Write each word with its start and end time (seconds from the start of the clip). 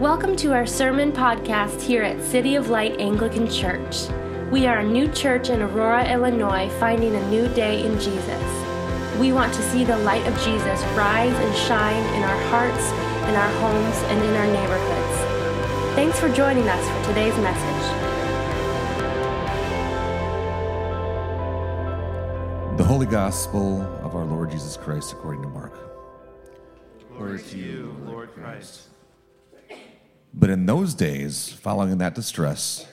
Welcome 0.00 0.34
to 0.36 0.54
our 0.54 0.64
sermon 0.64 1.12
podcast 1.12 1.78
here 1.82 2.02
at 2.02 2.24
City 2.24 2.54
of 2.54 2.70
Light 2.70 2.98
Anglican 2.98 3.50
Church. 3.50 4.08
We 4.50 4.66
are 4.66 4.78
a 4.78 4.82
new 4.82 5.12
church 5.12 5.50
in 5.50 5.60
Aurora, 5.60 6.10
Illinois, 6.10 6.70
finding 6.80 7.14
a 7.14 7.30
new 7.30 7.46
day 7.48 7.84
in 7.84 8.00
Jesus. 8.00 9.20
We 9.20 9.34
want 9.34 9.52
to 9.52 9.62
see 9.70 9.84
the 9.84 9.98
light 9.98 10.26
of 10.26 10.32
Jesus 10.36 10.82
rise 10.96 11.34
and 11.34 11.54
shine 11.54 12.02
in 12.14 12.22
our 12.22 12.42
hearts, 12.44 12.90
in 13.28 13.34
our 13.34 13.50
homes, 13.60 13.94
and 14.04 14.24
in 14.24 14.36
our 14.36 14.46
neighborhoods. 14.46 15.94
Thanks 15.94 16.18
for 16.18 16.32
joining 16.32 16.66
us 16.66 16.88
for 16.88 17.08
today's 17.10 17.36
message. 17.36 17.98
The 22.78 22.84
Holy 22.84 23.04
Gospel 23.04 23.82
of 24.02 24.14
our 24.14 24.24
Lord 24.24 24.50
Jesus 24.50 24.78
Christ 24.78 25.12
according 25.12 25.42
to 25.42 25.48
Mark. 25.48 25.74
Glory 27.14 27.42
to 27.42 27.58
you, 27.58 27.94
Lord 28.06 28.32
Christ. 28.32 28.86
But 30.32 30.50
in 30.50 30.66
those 30.66 30.94
days, 30.94 31.52
following 31.52 31.98
that 31.98 32.14
distress, 32.14 32.86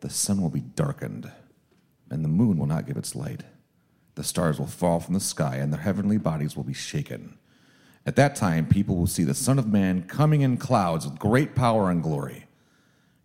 the 0.00 0.10
sun 0.10 0.40
will 0.40 0.50
be 0.50 0.60
darkened, 0.60 1.30
and 2.10 2.24
the 2.24 2.28
moon 2.28 2.58
will 2.58 2.66
not 2.66 2.86
give 2.86 2.96
its 2.96 3.14
light. 3.14 3.42
The 4.14 4.24
stars 4.24 4.58
will 4.58 4.66
fall 4.66 5.00
from 5.00 5.14
the 5.14 5.20
sky, 5.20 5.56
and 5.56 5.72
their 5.72 5.80
heavenly 5.80 6.18
bodies 6.18 6.56
will 6.56 6.64
be 6.64 6.74
shaken. 6.74 7.38
At 8.04 8.16
that 8.16 8.36
time, 8.36 8.66
people 8.66 8.96
will 8.96 9.06
see 9.06 9.24
the 9.24 9.34
Son 9.34 9.58
of 9.58 9.66
Man 9.66 10.02
coming 10.02 10.40
in 10.40 10.56
clouds 10.56 11.04
with 11.04 11.18
great 11.18 11.54
power 11.54 11.90
and 11.90 12.02
glory. 12.02 12.46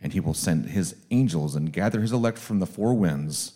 And 0.02 0.14
he 0.14 0.20
will 0.20 0.34
send 0.34 0.66
his 0.68 0.96
angels 1.12 1.56
and 1.56 1.72
gather 1.72 2.02
his 2.02 2.12
elect 2.12 2.38
from 2.38 2.60
the 2.60 2.66
four 2.66 2.94
winds, 2.94 3.54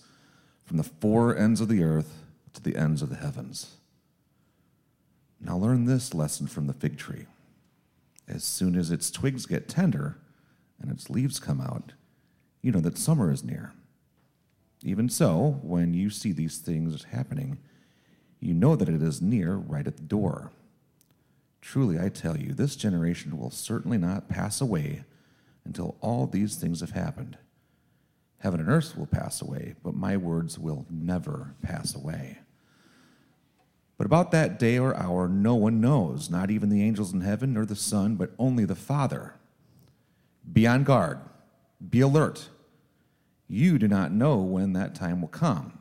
from 0.64 0.78
the 0.78 0.84
four 0.84 1.36
ends 1.38 1.59
of 1.59 1.67
the 1.67 1.84
earth 1.84 2.23
to 2.54 2.62
the 2.64 2.78
ends 2.78 3.02
of 3.02 3.09
the 3.09 3.17
heavens. 3.17 3.76
Now 5.40 5.58
learn 5.58 5.86
this 5.86 6.14
lesson 6.14 6.48
from 6.48 6.67
the 6.67 6.73
fig 6.73 6.98
tree. 6.98 7.26
As 8.27 8.44
soon 8.44 8.76
as 8.76 8.91
its 8.91 9.09
twigs 9.09 9.45
get 9.45 9.70
tender 9.70 10.17
and 10.81 10.92
its 10.92 11.09
leaves 11.09 11.39
come 11.39 11.61
out, 11.61 11.94
you 12.61 12.72
know 12.72 12.81
that 12.81 12.97
summer 12.97 13.31
is 13.31 13.44
near. 13.44 13.73
Even 14.84 15.09
so, 15.09 15.59
when 15.64 15.94
you 15.94 16.09
see 16.09 16.31
these 16.31 16.58
things 16.58 17.03
happening, 17.06 17.58
you 18.39 18.53
know 18.53 18.75
that 18.75 18.89
it 18.89 19.02
is 19.02 19.22
near, 19.22 19.56
right 19.56 19.88
at 19.88 19.97
the 19.97 20.03
door. 20.03 20.52
Truly, 21.61 22.00
I 22.00 22.09
tell 22.09 22.38
you, 22.38 22.53
this 22.53 22.75
generation 22.75 23.38
will 23.38 23.50
certainly 23.50 23.97
not 23.97 24.30
pass 24.30 24.62
away 24.62 25.03
until 25.66 25.97
all 26.02 26.28
these 26.28 26.56
things 26.56 26.81
have 26.81 26.91
happened. 26.91 27.38
Heaven 28.39 28.59
and 28.59 28.69
earth 28.69 28.95
will 28.97 29.08
pass 29.08 29.41
away, 29.41 29.73
but 29.84 29.95
my 29.95 30.16
words 30.16 30.59
will 30.59 30.86
never 30.89 31.56
pass 31.62 31.95
away. 31.95 32.39
But 33.98 34.06
about 34.06 34.31
that 34.31 34.59
day 34.59 34.78
or 34.78 34.95
hour, 34.95 35.28
no 35.28 35.56
one 35.56 35.81
knows, 35.81 36.30
not 36.30 36.52
even 36.52 36.70
the 36.70 36.84
angels 36.84 37.14
in 37.14 37.22
heaven 37.22 37.53
nor 37.53 37.66
the 37.66 37.76
Son, 37.76 38.16
but 38.16 38.31
only 38.38 38.64
the 38.64 38.76
Father. 38.76 39.34
Be 40.52 40.67
on 40.67 40.84
guard, 40.84 41.20
be 41.90 42.02
alert. 42.02 42.50
You 43.48 43.80
do 43.80 43.88
not 43.88 44.12
know 44.12 44.38
when 44.38 44.73
that 44.73 44.94
time 44.94 45.22
will 45.22 45.28
come. 45.28 45.80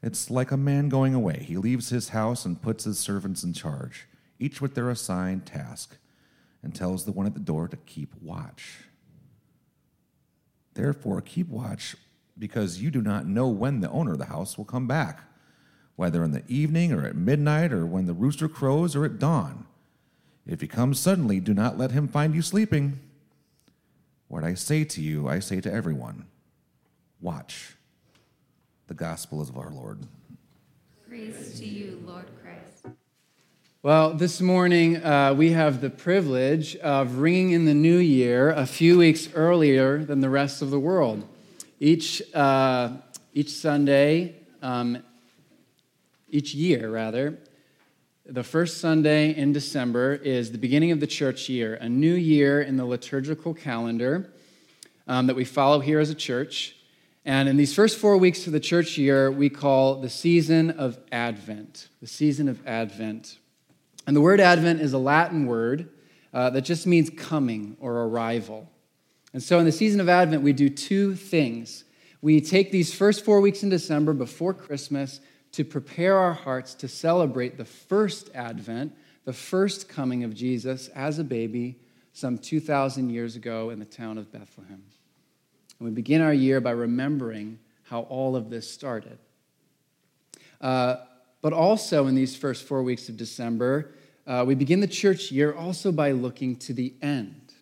It's 0.00 0.30
like 0.30 0.52
a 0.52 0.56
man 0.56 0.88
going 0.88 1.12
away. 1.12 1.44
He 1.44 1.56
leaves 1.56 1.88
his 1.88 2.10
house 2.10 2.44
and 2.44 2.62
puts 2.62 2.84
his 2.84 3.00
servants 3.00 3.42
in 3.42 3.52
charge, 3.52 4.06
each 4.38 4.60
with 4.60 4.74
their 4.74 4.88
assigned 4.88 5.44
task, 5.44 5.96
and 6.62 6.72
tells 6.72 7.04
the 7.04 7.12
one 7.12 7.26
at 7.26 7.34
the 7.34 7.40
door 7.40 7.66
to 7.66 7.76
keep 7.78 8.14
watch. 8.22 8.84
Therefore, 10.74 11.20
keep 11.20 11.48
watch, 11.48 11.96
because 12.38 12.80
you 12.80 12.92
do 12.92 13.02
not 13.02 13.26
know 13.26 13.48
when 13.48 13.80
the 13.80 13.90
owner 13.90 14.12
of 14.12 14.18
the 14.18 14.26
house 14.26 14.56
will 14.56 14.64
come 14.64 14.86
back 14.86 15.24
whether 15.98 16.22
in 16.22 16.30
the 16.30 16.44
evening 16.46 16.92
or 16.92 17.04
at 17.04 17.16
midnight 17.16 17.72
or 17.72 17.84
when 17.84 18.06
the 18.06 18.14
rooster 18.14 18.48
crows 18.48 18.94
or 18.94 19.04
at 19.04 19.18
dawn. 19.18 19.66
If 20.46 20.60
he 20.60 20.68
comes 20.68 21.00
suddenly, 21.00 21.40
do 21.40 21.52
not 21.52 21.76
let 21.76 21.90
him 21.90 22.06
find 22.06 22.36
you 22.36 22.40
sleeping. 22.40 23.00
What 24.28 24.44
I 24.44 24.54
say 24.54 24.84
to 24.84 25.02
you, 25.02 25.26
I 25.26 25.40
say 25.40 25.60
to 25.60 25.72
everyone 25.72 26.26
watch. 27.20 27.74
The 28.86 28.94
gospel 28.94 29.42
is 29.42 29.48
of 29.48 29.58
our 29.58 29.72
Lord. 29.72 29.98
Praise 31.08 31.58
to 31.58 31.66
you, 31.66 32.00
Lord 32.06 32.26
Christ. 32.44 32.96
Well, 33.82 34.14
this 34.14 34.40
morning 34.40 35.04
uh, 35.04 35.34
we 35.34 35.50
have 35.50 35.80
the 35.80 35.90
privilege 35.90 36.76
of 36.76 37.18
ringing 37.18 37.50
in 37.50 37.64
the 37.64 37.74
new 37.74 37.98
year 37.98 38.50
a 38.50 38.66
few 38.66 38.98
weeks 38.98 39.30
earlier 39.34 40.04
than 40.04 40.20
the 40.20 40.30
rest 40.30 40.62
of 40.62 40.70
the 40.70 40.78
world. 40.78 41.26
Each, 41.80 42.22
uh, 42.34 42.98
each 43.34 43.50
Sunday, 43.50 44.36
um, 44.62 45.02
each 46.30 46.54
year, 46.54 46.90
rather, 46.90 47.38
the 48.26 48.44
first 48.44 48.78
Sunday 48.78 49.34
in 49.34 49.52
December 49.52 50.14
is 50.14 50.52
the 50.52 50.58
beginning 50.58 50.90
of 50.90 51.00
the 51.00 51.06
church 51.06 51.48
year, 51.48 51.76
a 51.76 51.88
new 51.88 52.14
year 52.14 52.60
in 52.60 52.76
the 52.76 52.84
liturgical 52.84 53.54
calendar 53.54 54.30
um, 55.06 55.26
that 55.28 55.36
we 55.36 55.44
follow 55.44 55.80
here 55.80 55.98
as 55.98 56.10
a 56.10 56.14
church. 56.14 56.76
And 57.24 57.48
in 57.48 57.56
these 57.56 57.74
first 57.74 57.98
four 57.98 58.18
weeks 58.18 58.46
of 58.46 58.52
the 58.52 58.60
church 58.60 58.98
year, 58.98 59.30
we 59.30 59.48
call 59.48 59.96
the 59.96 60.10
season 60.10 60.70
of 60.72 60.98
Advent. 61.10 61.88
The 62.00 62.06
season 62.06 62.48
of 62.48 62.66
Advent. 62.66 63.38
And 64.06 64.14
the 64.14 64.20
word 64.20 64.40
Advent 64.40 64.80
is 64.82 64.92
a 64.92 64.98
Latin 64.98 65.46
word 65.46 65.88
uh, 66.34 66.50
that 66.50 66.62
just 66.62 66.86
means 66.86 67.10
coming 67.10 67.76
or 67.80 68.04
arrival. 68.04 68.70
And 69.32 69.42
so 69.42 69.58
in 69.58 69.64
the 69.64 69.72
season 69.72 70.00
of 70.00 70.08
Advent, 70.08 70.42
we 70.42 70.52
do 70.52 70.68
two 70.68 71.14
things. 71.14 71.84
We 72.20 72.40
take 72.40 72.72
these 72.72 72.94
first 72.94 73.24
four 73.24 73.40
weeks 73.40 73.62
in 73.62 73.68
December 73.68 74.12
before 74.12 74.52
Christmas 74.52 75.20
to 75.52 75.64
prepare 75.64 76.16
our 76.16 76.34
hearts 76.34 76.74
to 76.74 76.88
celebrate 76.88 77.56
the 77.56 77.64
first 77.64 78.30
advent, 78.34 78.94
the 79.24 79.32
first 79.32 79.88
coming 79.88 80.24
of 80.24 80.34
Jesus 80.34 80.88
as 80.88 81.18
a 81.18 81.24
baby 81.24 81.78
some 82.12 82.38
2,000 82.38 83.10
years 83.10 83.36
ago 83.36 83.70
in 83.70 83.78
the 83.78 83.84
town 83.84 84.18
of 84.18 84.30
Bethlehem. 84.32 84.82
And 85.78 85.88
we 85.88 85.90
begin 85.90 86.20
our 86.20 86.32
year 86.32 86.60
by 86.60 86.72
remembering 86.72 87.58
how 87.84 88.00
all 88.02 88.36
of 88.36 88.50
this 88.50 88.70
started. 88.70 89.18
Uh, 90.60 90.96
but 91.40 91.52
also 91.52 92.06
in 92.06 92.14
these 92.14 92.36
first 92.36 92.64
four 92.64 92.82
weeks 92.82 93.08
of 93.08 93.16
December, 93.16 93.92
uh, 94.26 94.44
we 94.46 94.54
begin 94.54 94.80
the 94.80 94.86
church 94.86 95.30
year 95.30 95.54
also 95.54 95.92
by 95.92 96.10
looking 96.10 96.56
to 96.56 96.72
the 96.72 96.92
end, 97.00 97.54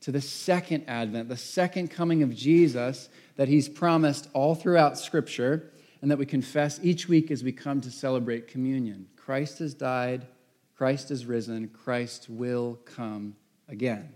to 0.00 0.10
the 0.10 0.20
second 0.20 0.84
advent, 0.88 1.28
the 1.28 1.36
second 1.36 1.88
coming 1.88 2.22
of 2.22 2.34
Jesus 2.34 3.08
that 3.36 3.48
he's 3.48 3.68
promised 3.68 4.28
all 4.32 4.54
throughout 4.54 4.98
Scripture 4.98 5.70
and 6.02 6.10
that 6.10 6.18
we 6.18 6.26
confess 6.26 6.80
each 6.82 7.08
week 7.08 7.30
as 7.30 7.44
we 7.44 7.52
come 7.52 7.80
to 7.80 7.90
celebrate 7.90 8.48
communion. 8.48 9.06
Christ 9.16 9.58
has 9.58 9.74
died, 9.74 10.26
Christ 10.76 11.10
has 11.10 11.26
risen, 11.26 11.68
Christ 11.68 12.28
will 12.28 12.78
come 12.84 13.36
again. 13.68 14.12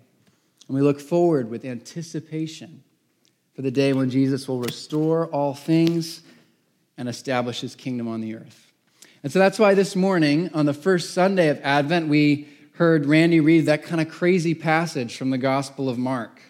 And 0.67 0.75
we 0.75 0.81
look 0.81 1.01
forward 1.01 1.51
with 1.51 1.65
anticipation 1.65 2.83
for 3.55 3.63
the 3.63 3.71
day 3.71 3.93
when 3.93 4.11
Jesus 4.11 4.49
will 4.49 4.61
restore 4.61 5.27
all 5.27 5.55
things 5.55 6.23
and 6.97 7.09
establish 7.09 7.61
his 7.61 7.75
kingdom 7.75 8.09
on 8.09 8.21
the 8.21 8.35
earth. 8.35 8.73
And 9.23 9.33
so 9.33 9.39
that's 9.39 9.59
why 9.59 9.75
this 9.75 9.97
morning, 9.97 10.51
on 10.55 10.67
the 10.67 10.75
first 10.75 11.13
Sunday 11.13 11.49
of 11.49 11.61
Advent, 11.63 12.09
we 12.09 12.49
heard 12.75 13.07
Randy 13.07 13.41
read 13.41 13.67
that 13.67 13.85
kind 13.85 14.01
of 14.01 14.09
crazy 14.09 14.55
passage 14.55 15.17
from 15.17 15.31
the 15.31 15.39
Gospel 15.39 15.89
of 15.89 15.99
Mark. 15.99 16.41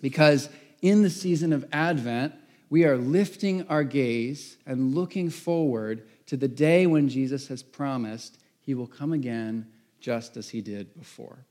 Because 0.00 0.48
in 0.80 1.02
the 1.02 1.10
season 1.10 1.52
of 1.52 1.66
Advent, 1.72 2.34
we 2.70 2.84
are 2.84 2.96
lifting 2.96 3.66
our 3.68 3.84
gaze 3.84 4.56
and 4.66 4.94
looking 4.94 5.30
forward 5.30 6.06
to 6.26 6.36
the 6.36 6.48
day 6.48 6.86
when 6.86 7.08
Jesus 7.08 7.48
has 7.48 7.62
promised 7.62 8.38
he 8.60 8.74
will 8.74 8.86
come 8.86 9.12
again 9.12 9.66
just 10.00 10.36
as 10.36 10.50
he 10.50 10.60
did 10.60 10.94
before. 10.98 11.46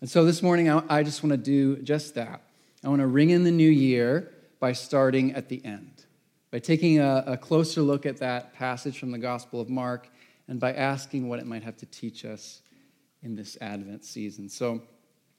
And 0.00 0.08
so 0.08 0.24
this 0.24 0.42
morning, 0.42 0.70
I 0.70 1.02
just 1.02 1.22
want 1.22 1.32
to 1.32 1.36
do 1.36 1.82
just 1.82 2.14
that. 2.14 2.42
I 2.84 2.88
want 2.88 3.00
to 3.00 3.06
ring 3.06 3.30
in 3.30 3.44
the 3.44 3.50
new 3.50 3.70
year 3.70 4.32
by 4.60 4.72
starting 4.72 5.34
at 5.34 5.48
the 5.48 5.64
end, 5.64 6.04
by 6.50 6.60
taking 6.60 7.00
a, 7.00 7.24
a 7.26 7.36
closer 7.36 7.82
look 7.82 8.06
at 8.06 8.18
that 8.18 8.54
passage 8.54 8.98
from 8.98 9.10
the 9.10 9.18
Gospel 9.18 9.60
of 9.60 9.68
Mark 9.68 10.08
and 10.46 10.58
by 10.58 10.72
asking 10.72 11.28
what 11.28 11.40
it 11.40 11.46
might 11.46 11.62
have 11.64 11.76
to 11.78 11.86
teach 11.86 12.24
us 12.24 12.62
in 13.22 13.34
this 13.34 13.58
Advent 13.60 14.04
season. 14.04 14.48
So 14.48 14.80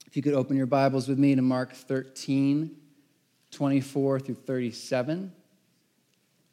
if 0.06 0.16
you 0.16 0.22
could 0.22 0.34
open 0.34 0.58
your 0.58 0.66
Bibles 0.66 1.08
with 1.08 1.18
me 1.18 1.36
to 1.36 1.42
Mark 1.42 1.74
13. 1.74 2.76
24 3.52 4.20
through 4.20 4.36
37. 4.36 5.32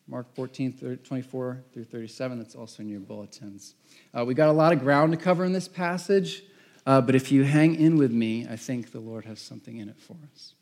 Mark 0.09 0.33
14, 0.35 1.01
24 1.03 1.65
through 1.73 1.85
37. 1.85 2.39
That's 2.39 2.55
also 2.55 2.83
in 2.83 2.89
your 2.89 3.01
bulletins. 3.01 3.75
Uh, 4.17 4.25
we 4.25 4.35
got 4.35 4.49
a 4.49 4.53
lot 4.53 4.73
of 4.73 4.81
ground 4.81 5.13
to 5.13 5.19
cover 5.19 5.45
in 5.45 5.53
this 5.53 5.67
passage, 5.67 6.45
uh, 6.87 7.01
but 7.01 7.17
if 7.17 7.33
you 7.33 7.43
hang 7.43 7.75
in 7.75 7.97
with 7.97 8.13
me, 8.13 8.47
I 8.49 8.55
think 8.55 8.93
the 8.93 9.01
Lord 9.01 9.25
has 9.25 9.41
something 9.41 9.77
in 9.79 9.89
it 9.89 9.99
for 9.99 10.17
us. 10.33 10.55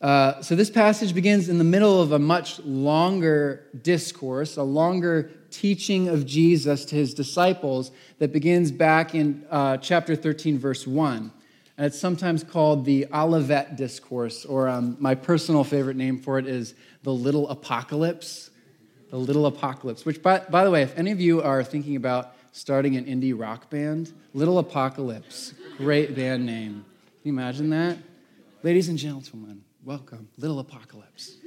Uh, 0.00 0.40
so, 0.40 0.54
this 0.54 0.70
passage 0.70 1.14
begins 1.14 1.50
in 1.50 1.58
the 1.58 1.64
middle 1.64 2.00
of 2.00 2.12
a 2.12 2.18
much 2.18 2.58
longer 2.60 3.66
discourse, 3.82 4.56
a 4.56 4.62
longer 4.62 5.30
teaching 5.50 6.08
of 6.08 6.24
Jesus 6.24 6.86
to 6.86 6.94
his 6.94 7.12
disciples 7.12 7.90
that 8.18 8.32
begins 8.32 8.72
back 8.72 9.14
in 9.14 9.44
uh, 9.50 9.76
chapter 9.76 10.16
13, 10.16 10.58
verse 10.58 10.86
1. 10.86 11.30
And 11.80 11.86
it's 11.86 11.98
sometimes 11.98 12.44
called 12.44 12.84
the 12.84 13.06
Olivet 13.10 13.74
Discourse, 13.74 14.44
or 14.44 14.68
um, 14.68 14.98
my 15.00 15.14
personal 15.14 15.64
favorite 15.64 15.96
name 15.96 16.18
for 16.18 16.38
it 16.38 16.46
is 16.46 16.74
the 17.04 17.10
Little 17.10 17.48
Apocalypse. 17.48 18.50
The 19.08 19.16
Little 19.16 19.46
Apocalypse, 19.46 20.04
which, 20.04 20.22
by, 20.22 20.40
by 20.40 20.64
the 20.64 20.70
way, 20.70 20.82
if 20.82 20.94
any 20.98 21.10
of 21.10 21.22
you 21.22 21.40
are 21.40 21.64
thinking 21.64 21.96
about 21.96 22.36
starting 22.52 22.96
an 22.96 23.06
indie 23.06 23.32
rock 23.34 23.70
band, 23.70 24.12
Little 24.34 24.58
Apocalypse, 24.58 25.54
great 25.78 26.14
band 26.14 26.44
name. 26.44 26.84
Can 27.22 27.22
you 27.22 27.32
imagine 27.32 27.70
that? 27.70 27.96
Ladies 28.62 28.90
and 28.90 28.98
gentlemen, 28.98 29.64
welcome, 29.82 30.28
Little 30.36 30.58
Apocalypse. 30.58 31.38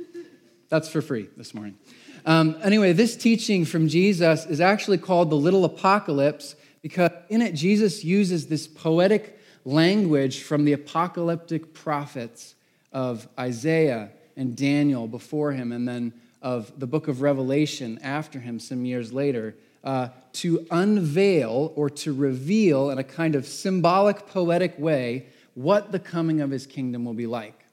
That's 0.68 0.90
for 0.90 1.04
free 1.04 1.30
this 1.38 1.54
morning. 1.54 1.78
Um, 2.26 2.58
anyway, 2.64 2.94
this 2.94 3.16
teaching 3.16 3.66
from 3.66 3.88
Jesus 3.88 4.48
is 4.48 4.60
actually 4.60 4.98
called 4.98 5.30
the 5.30 5.36
Little 5.36 5.64
Apocalypse 5.64 6.56
because 6.82 7.12
in 7.30 7.44
it, 7.44 7.54
Jesus 7.54 8.04
uses 8.04 8.48
this 8.48 8.66
poetic 8.66 9.42
language 9.66 10.42
from 10.42 10.66
the 10.66 10.74
apocalyptic 10.74 11.74
prophets 11.74 12.56
of 12.92 13.28
Isaiah 13.40 14.10
and 14.36 14.56
Daniel 14.56 15.08
before 15.08 15.52
him, 15.52 15.72
and 15.72 15.88
then 15.88 16.14
of 16.42 16.78
the 16.80 16.88
book 16.88 17.08
of 17.08 17.22
Revelation 17.22 18.00
after 18.04 18.40
him 18.40 18.60
some 18.60 18.86
years 18.86 19.14
later, 19.14 19.56
uh, 19.84 20.10
to 20.34 20.66
unveil 20.72 21.74
or 21.76 21.90
to 21.90 22.14
reveal 22.14 22.90
in 22.90 22.98
a 22.98 23.04
kind 23.04 23.36
of 23.36 23.46
symbolic, 23.46 24.28
poetic 24.28 24.78
way 24.78 25.28
what 25.54 25.92
the 25.92 26.00
coming 26.00 26.42
of 26.42 26.50
his 26.50 26.66
kingdom 26.66 27.06
will 27.06 27.14
be 27.14 27.28
like. 27.28 27.66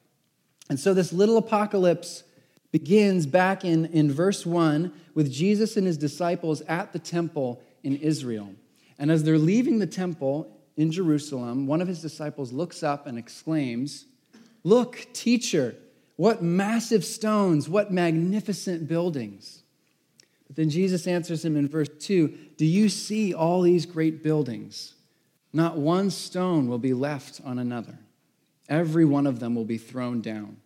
And 0.68 0.78
so 0.78 0.94
this 0.94 1.12
little 1.12 1.36
apocalypse 1.36 2.22
begins 2.70 3.26
back 3.26 3.64
in, 3.64 3.86
in 3.86 4.12
verse 4.12 4.46
1 4.46 4.92
with 5.14 5.32
Jesus 5.32 5.76
and 5.76 5.86
his 5.86 5.96
disciples 5.96 6.60
at 6.62 6.92
the 6.92 6.98
temple 6.98 7.60
in 7.82 7.96
Israel. 7.96 8.54
And 8.98 9.10
as 9.10 9.24
they're 9.24 9.38
leaving 9.38 9.78
the 9.78 9.86
temple 9.86 10.56
in 10.76 10.92
Jerusalem, 10.92 11.66
one 11.66 11.80
of 11.80 11.88
his 11.88 12.00
disciples 12.00 12.52
looks 12.52 12.82
up 12.82 13.06
and 13.06 13.18
exclaims, 13.18 14.06
Look, 14.62 15.06
teacher, 15.12 15.74
what 16.16 16.42
massive 16.42 17.04
stones, 17.04 17.68
what 17.68 17.90
magnificent 17.92 18.86
buildings. 18.86 19.62
But 20.46 20.56
then 20.56 20.68
Jesus 20.68 21.06
answers 21.06 21.44
him 21.44 21.56
in 21.56 21.68
verse 21.68 21.88
2 22.00 22.28
Do 22.56 22.66
you 22.66 22.88
see 22.88 23.32
all 23.32 23.62
these 23.62 23.86
great 23.86 24.22
buildings? 24.22 24.94
Not 25.52 25.78
one 25.78 26.10
stone 26.10 26.68
will 26.68 26.78
be 26.78 26.94
left 26.94 27.40
on 27.44 27.58
another, 27.58 27.98
every 28.68 29.04
one 29.04 29.26
of 29.26 29.40
them 29.40 29.54
will 29.54 29.64
be 29.64 29.78
thrown 29.78 30.20
down. 30.20 30.56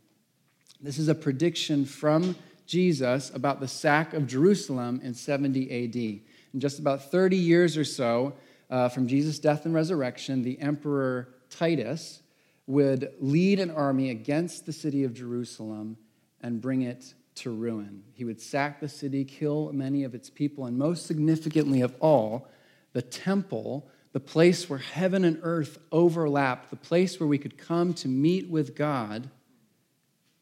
This 0.80 0.98
is 0.98 1.08
a 1.08 1.14
prediction 1.14 1.86
from 1.86 2.36
Jesus 2.66 3.30
about 3.34 3.60
the 3.60 3.68
sack 3.68 4.12
of 4.12 4.26
Jerusalem 4.26 5.00
in 5.02 5.14
70 5.14 5.64
AD. 5.84 5.96
In 5.96 6.60
just 6.60 6.78
about 6.78 7.10
30 7.10 7.36
years 7.36 7.76
or 7.76 7.84
so 7.84 8.34
uh, 8.74 8.88
from 8.88 9.06
Jesus' 9.06 9.38
death 9.38 9.66
and 9.66 9.72
resurrection, 9.72 10.42
the 10.42 10.58
emperor 10.58 11.28
Titus 11.48 12.22
would 12.66 13.12
lead 13.20 13.60
an 13.60 13.70
army 13.70 14.10
against 14.10 14.66
the 14.66 14.72
city 14.72 15.04
of 15.04 15.14
Jerusalem 15.14 15.96
and 16.40 16.60
bring 16.60 16.82
it 16.82 17.14
to 17.36 17.52
ruin. 17.52 18.02
He 18.14 18.24
would 18.24 18.40
sack 18.40 18.80
the 18.80 18.88
city, 18.88 19.24
kill 19.24 19.72
many 19.72 20.02
of 20.02 20.12
its 20.12 20.28
people, 20.28 20.66
and 20.66 20.76
most 20.76 21.06
significantly 21.06 21.82
of 21.82 21.94
all, 22.00 22.48
the 22.94 23.02
temple, 23.02 23.88
the 24.12 24.18
place 24.18 24.68
where 24.68 24.80
heaven 24.80 25.24
and 25.24 25.38
earth 25.42 25.78
overlapped, 25.92 26.70
the 26.70 26.76
place 26.76 27.20
where 27.20 27.28
we 27.28 27.38
could 27.38 27.56
come 27.56 27.94
to 27.94 28.08
meet 28.08 28.50
with 28.50 28.74
God, 28.74 29.30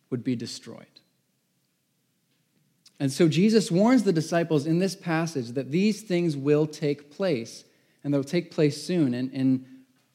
would 0.08 0.24
be 0.24 0.36
destroyed. 0.36 0.86
And 2.98 3.12
so 3.12 3.28
Jesus 3.28 3.70
warns 3.70 4.04
the 4.04 4.12
disciples 4.12 4.64
in 4.64 4.78
this 4.78 4.96
passage 4.96 5.50
that 5.50 5.70
these 5.70 6.00
things 6.00 6.34
will 6.34 6.66
take 6.66 7.10
place, 7.10 7.64
and 8.04 8.12
they'll 8.12 8.24
take 8.24 8.50
place 8.50 8.82
soon. 8.82 9.14
And 9.14 9.32
in 9.32 9.66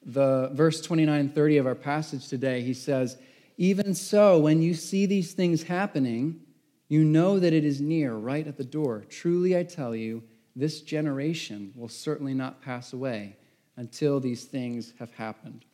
the 0.04 0.50
verse 0.54 0.82
29 0.82 1.30
30 1.30 1.58
of 1.58 1.68
our 1.68 1.76
passage 1.76 2.28
today, 2.28 2.62
he 2.62 2.74
says, 2.74 3.18
Even 3.58 3.94
so, 3.94 4.40
when 4.40 4.62
you 4.62 4.74
see 4.74 5.06
these 5.06 5.34
things 5.34 5.64
happening, 5.64 6.42
you 6.90 7.04
know 7.04 7.40
that 7.40 7.54
it 7.54 7.66
is 7.66 7.82
near, 7.82 8.14
right 8.14 8.48
at 8.48 8.58
the 8.58 8.64
door. 8.64 9.06
Truly, 9.10 9.58
I 9.58 9.64
tell 9.64 9.96
you, 9.96 10.24
this 10.56 10.82
generation 10.82 11.72
will 11.76 11.90
certainly 11.90 12.34
not 12.34 12.62
pass 12.62 12.94
away 12.94 13.36
until 13.76 14.20
these 14.20 14.46
things 14.46 14.94
have 15.00 15.12
happened. 15.14 15.66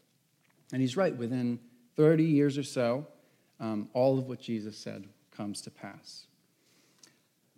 And 0.72 0.82
he's 0.82 0.98
right, 0.98 1.16
within 1.16 1.60
30 1.96 2.24
years 2.24 2.58
or 2.58 2.64
so, 2.64 3.08
um, 3.60 3.88
all 3.94 4.18
of 4.18 4.28
what 4.28 4.42
Jesus 4.42 4.78
said 4.78 5.08
comes 5.32 5.62
to 5.62 5.72
pass. 5.72 6.26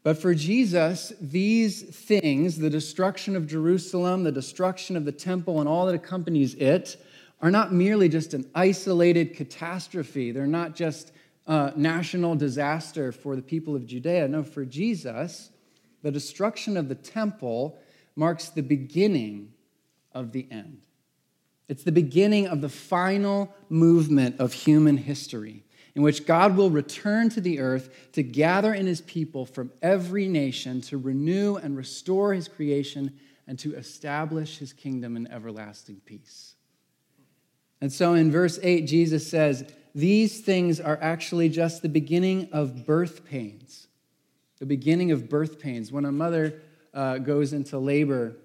But 0.06 0.20
for 0.20 0.36
Jesus, 0.36 1.14
these 1.20 1.82
things, 1.82 2.60
the 2.60 2.70
destruction 2.70 3.36
of 3.36 3.48
Jerusalem, 3.48 4.24
the 4.24 4.32
destruction 4.32 4.96
of 4.96 5.04
the 5.04 5.12
temple, 5.12 5.60
and 5.60 5.68
all 5.68 5.88
that 5.88 5.96
accompanies 5.96 6.54
it, 6.54 7.04
are 7.42 7.50
not 7.50 7.74
merely 7.74 8.08
just 8.08 8.36
an 8.36 8.48
isolated 8.54 9.36
catastrophe. 9.36 10.32
They're 10.32 10.46
not 10.46 10.76
just 10.76 11.12
a 11.48 11.74
national 11.76 12.36
disaster 12.36 13.12
for 13.12 13.36
the 13.36 13.42
people 13.42 13.76
of 13.76 13.88
Judea. 13.88 14.28
No, 14.28 14.44
for 14.44 14.64
Jesus, 14.64 15.50
the 16.04 16.12
destruction 16.12 16.78
of 16.78 16.88
the 16.88 16.94
temple 16.94 17.80
marks 18.16 18.50
the 18.50 18.62
beginning 18.62 19.54
of 20.14 20.34
the 20.34 20.48
end. 20.52 20.84
It's 21.68 21.82
the 21.82 21.92
beginning 21.92 22.46
of 22.46 22.62
the 22.62 22.70
final 22.70 23.56
movement 23.70 24.40
of 24.40 24.54
human 24.54 24.98
history 24.98 25.65
in 25.96 26.02
which 26.02 26.26
God 26.26 26.58
will 26.58 26.70
return 26.70 27.30
to 27.30 27.42
the 27.42 27.60
earth 27.60 28.12
to 28.12 28.22
gather 28.22 28.74
in 28.74 28.86
his 28.86 29.02
people 29.02 29.46
from 29.46 29.72
every 29.82 30.28
nation 30.28 30.82
to 30.82 30.98
renew 30.98 31.56
and 31.56 31.78
restore 31.78 32.34
his 32.34 32.50
creation 32.50 33.18
and 33.48 33.58
to 33.60 33.74
establish 33.76 34.58
his 34.58 34.74
kingdom 34.74 35.16
in 35.16 35.32
everlasting 35.32 36.02
peace. 36.06 36.56
And 37.80 37.92
so 37.92 38.14
in 38.14 38.32
verse 38.32 38.60
8, 38.62 38.88
Jesus 38.88 39.30
says, 39.30 39.72
These 39.94 40.42
things 40.42 40.82
are 40.82 41.00
actually 41.02 41.50
just 41.50 41.82
the 41.82 41.90
beginning 41.90 42.50
of 42.52 42.86
birth 42.86 43.26
pains. 43.26 43.88
The 44.60 44.66
beginning 44.66 45.12
of 45.12 45.30
birth 45.30 45.60
pains. 45.60 45.92
When 45.92 46.06
a 46.06 46.12
mother 46.12 46.62
uh, 46.94 47.20
goes 47.20 47.54
into 47.54 47.78
labor 47.78 48.36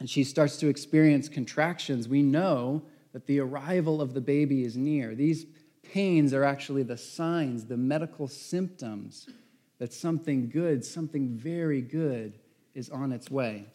and 0.00 0.08
she 0.08 0.24
starts 0.24 0.56
to 0.58 0.68
experience 0.68 1.28
contractions, 1.28 2.08
we 2.08 2.22
know 2.22 2.82
that 3.12 3.26
the 3.26 3.40
arrival 3.40 4.02
of 4.02 4.12
the 4.12 4.20
baby 4.20 4.64
is 4.64 4.76
near. 4.76 5.14
These 5.14 5.46
pains 5.92 6.32
are 6.32 6.44
actually 6.44 6.82
the 6.82 6.96
signs, 6.96 7.64
the 7.64 7.76
medical 7.76 8.28
symptoms 8.28 9.28
that 9.78 9.92
something 9.92 10.48
good, 10.48 10.84
something 10.84 11.28
very 11.30 11.80
good, 11.80 12.38
is 12.74 12.90
on 12.90 13.12
its 13.12 13.30
way. 13.30 13.66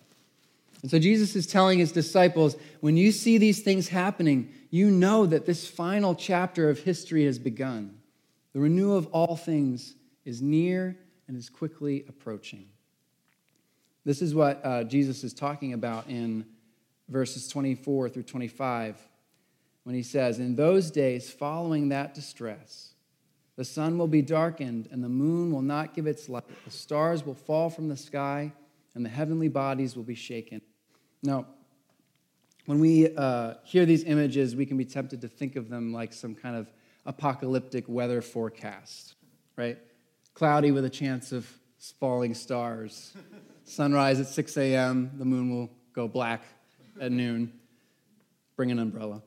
And 0.82 0.92
so 0.92 1.00
Jesus 1.00 1.36
is 1.36 1.48
telling 1.48 1.80
his 1.80 1.92
disciples 1.92 2.56
when 2.82 2.98
you 2.98 3.12
see 3.12 3.38
these 3.38 3.62
things 3.62 3.88
happening, 3.88 4.54
you 4.70 4.92
know 4.92 5.26
that 5.26 5.46
this 5.46 5.68
final 5.68 6.14
chapter 6.14 6.70
of 6.70 6.80
history 6.80 7.26
has 7.26 7.40
begun. 7.40 7.98
The 8.54 8.60
renewal 8.60 8.98
of 8.98 9.08
all 9.08 9.36
things 9.36 9.96
is 10.26 10.42
near 10.42 10.98
and 11.28 11.38
is 11.38 11.50
quickly 11.50 12.06
approaching. 12.08 12.68
This 14.06 14.22
is 14.22 14.36
what 14.36 14.64
uh, 14.66 14.84
Jesus 14.84 15.24
is 15.24 15.34
talking 15.34 15.74
about 15.74 16.10
in 16.10 16.46
verses 17.08 17.48
24 17.48 18.10
through 18.10 18.24
25 18.24 18.98
when 19.84 19.96
he 19.96 20.04
says, 20.04 20.40
In 20.40 20.56
those 20.56 20.92
days 20.92 21.30
following 21.30 21.90
that 21.90 22.14
distress, 22.14 22.94
the 23.56 23.66
sun 23.66 23.98
will 23.98 24.08
be 24.08 24.22
darkened, 24.22 24.88
and 24.92 25.04
the 25.04 25.10
moon 25.10 25.52
will 25.52 25.62
not 25.62 25.94
give 25.94 26.08
its 26.08 26.28
light. 26.28 26.44
The 26.66 26.72
stars 26.72 27.26
will 27.26 27.36
fall 27.36 27.70
from 27.70 27.88
the 27.88 27.98
sky, 27.98 28.52
and 28.96 29.06
the 29.06 29.10
heavenly 29.10 29.48
bodies 29.48 29.96
will 29.96 30.04
be 30.04 30.16
shaken. 30.16 30.62
Now, 31.22 31.46
when 32.66 32.80
we 32.80 33.16
uh, 33.16 33.56
hear 33.64 33.86
these 33.86 34.04
images, 34.06 34.56
we 34.56 34.66
can 34.66 34.78
be 34.78 34.86
tempted 34.86 35.22
to 35.22 35.28
think 35.28 35.56
of 35.56 35.70
them 35.70 35.94
like 35.94 36.14
some 36.14 36.34
kind 36.34 36.56
of 36.56 36.72
apocalyptic 37.06 37.86
weather 37.88 38.22
forecast, 38.22 39.16
right? 39.58 39.78
Cloudy 40.34 40.72
with 40.72 40.86
a 40.86 40.90
chance 40.90 41.32
of 41.32 41.48
falling 42.00 42.34
stars. 42.34 43.14
Sunrise 43.66 44.20
at 44.20 44.28
6 44.28 44.58
a.m., 44.58 45.12
the 45.18 45.26
moon 45.26 45.54
will 45.54 45.70
go 45.94 46.08
black 46.08 46.44
at 47.00 47.12
noon. 47.12 47.52
Bring 48.56 48.72
an 48.72 48.80
umbrella. 48.80 49.22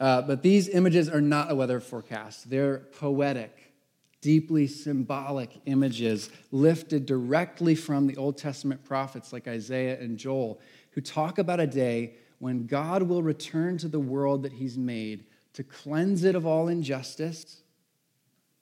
Uh, 0.00 0.22
but 0.22 0.42
these 0.42 0.70
images 0.70 1.10
are 1.10 1.20
not 1.20 1.50
a 1.50 1.54
weather 1.54 1.78
forecast, 1.78 2.48
they're 2.48 2.78
poetic, 2.98 3.74
deeply 4.22 4.66
symbolic 4.66 5.50
images 5.66 6.30
lifted 6.50 7.04
directly 7.04 7.74
from 7.74 8.06
the 8.06 8.16
Old 8.16 8.38
Testament 8.38 8.82
prophets 8.82 9.30
like 9.30 9.46
Isaiah 9.46 10.00
and 10.00 10.18
Joel, 10.18 10.58
who 10.92 11.02
talk 11.02 11.38
about 11.38 11.60
a 11.60 11.66
day 11.66 12.14
when 12.38 12.66
God 12.66 13.02
will 13.02 13.22
return 13.22 13.76
to 13.78 13.88
the 13.88 14.00
world 14.00 14.42
that 14.44 14.52
He's 14.54 14.78
made 14.78 15.26
to 15.52 15.62
cleanse 15.62 16.24
it 16.24 16.34
of 16.34 16.46
all 16.46 16.68
injustice 16.68 17.62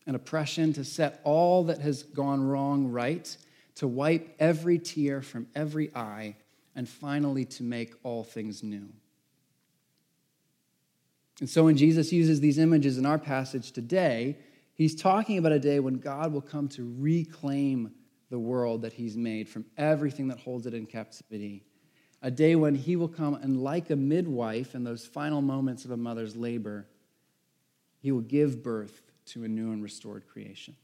and 0.07 0.17
oppression, 0.17 0.73
to 0.73 0.85
set 0.85 1.21
all 1.23 1.65
that 1.65 1.79
has 1.79 2.03
gone 2.03 2.43
wrong 2.43 2.89
right, 2.89 3.37
to 3.77 3.87
wipe 3.87 4.35
every 4.41 4.79
tear 4.79 5.23
from 5.23 5.47
every 5.55 5.95
eye, 5.95 6.35
and 6.75 6.89
finally 6.89 7.45
to 7.45 7.63
make 7.63 7.95
all 8.03 8.25
things 8.25 8.63
new. 8.65 8.89
And 11.41 11.49
so 11.49 11.65
when 11.65 11.77
Jesus 11.77 12.13
uses 12.13 12.41
these 12.41 12.59
images 12.59 12.99
in 12.99 13.07
our 13.07 13.19
passage 13.19 13.73
today, 13.73 14.39
he's 14.75 14.95
talking 14.95 15.39
about 15.39 15.53
a 15.53 15.59
day 15.59 15.81
when 15.81 15.99
God 15.99 16.33
will 16.33 16.41
come 16.41 16.69
to 16.71 16.95
reclaim 16.99 17.93
the 18.31 18.39
world 18.39 18.83
that 18.83 18.93
he's 18.93 19.17
made 19.17 19.49
from 19.49 19.65
everything 19.77 20.29
that 20.29 20.39
holds 20.39 20.67
it 20.67 20.75
in 20.75 20.87
captivity. 20.87 21.65
A 22.23 22.31
day 22.31 22.57
when 22.57 22.75
he 22.75 22.97
will 22.97 23.09
come 23.09 23.35
and, 23.35 23.63
like 23.63 23.91
a 23.91 23.97
midwife 23.97 24.75
in 24.75 24.83
those 24.85 25.07
final 25.07 25.41
moments 25.41 25.85
of 25.85 25.93
a 25.93 25.97
mother's 25.97 26.35
labor, 26.35 26.87
he 28.01 28.11
will 28.11 28.21
give 28.21 28.63
birth 28.63 29.03
to 29.27 29.45
a 29.45 29.49
new 29.49 29.73
and 29.73 29.83
restored 29.83 30.27
creation. 30.29 30.75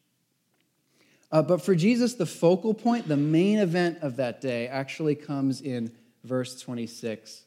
Uh, 1.33 1.43
but 1.43 1.61
for 1.61 1.75
Jesus, 1.75 2.15
the 2.15 2.27
focal 2.27 2.75
point, 2.75 3.09
the 3.09 3.17
main 3.17 3.59
event 3.59 3.99
of 4.03 4.17
that 4.17 4.41
day, 4.41 4.69
actually 4.69 5.17
comes 5.17 5.61
in 5.61 5.91
verse 6.23 6.61
26. 6.61 7.43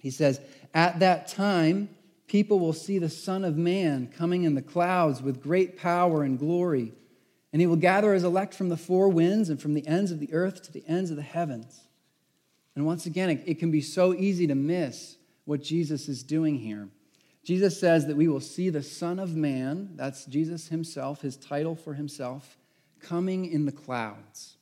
He 0.00 0.10
says, 0.10 0.40
At 0.72 1.00
that 1.00 1.28
time, 1.28 1.90
people 2.26 2.58
will 2.58 2.72
see 2.72 2.98
the 2.98 3.08
Son 3.08 3.44
of 3.44 3.56
Man 3.56 4.08
coming 4.08 4.44
in 4.44 4.54
the 4.54 4.62
clouds 4.62 5.22
with 5.22 5.42
great 5.42 5.76
power 5.76 6.22
and 6.22 6.38
glory. 6.38 6.92
And 7.52 7.60
he 7.60 7.66
will 7.66 7.76
gather 7.76 8.12
his 8.12 8.24
elect 8.24 8.54
from 8.54 8.68
the 8.68 8.76
four 8.76 9.08
winds 9.08 9.48
and 9.48 9.60
from 9.60 9.74
the 9.74 9.86
ends 9.86 10.10
of 10.10 10.20
the 10.20 10.32
earth 10.32 10.62
to 10.62 10.72
the 10.72 10.84
ends 10.86 11.10
of 11.10 11.16
the 11.16 11.22
heavens. 11.22 11.86
And 12.74 12.84
once 12.84 13.06
again, 13.06 13.42
it, 13.46 13.58
can 13.58 13.70
be 13.70 13.80
so 13.80 14.12
easy 14.12 14.46
to 14.46 14.54
miss 14.54 15.16
what 15.46 15.62
Jesus 15.62 16.08
is 16.08 16.22
doing 16.22 16.58
here. 16.58 16.88
Jesus 17.42 17.78
says 17.80 18.06
that 18.08 18.16
we 18.16 18.28
will 18.28 18.40
see 18.40 18.68
the 18.68 18.82
Son 18.82 19.18
of 19.18 19.34
Man, 19.34 19.92
that's 19.94 20.26
Jesus 20.26 20.68
himself, 20.68 21.22
his 21.22 21.36
title 21.36 21.74
for 21.74 21.94
himself, 21.94 22.58
coming 23.00 23.46
in 23.50 23.64
the 23.64 23.72
clouds. 23.72 24.56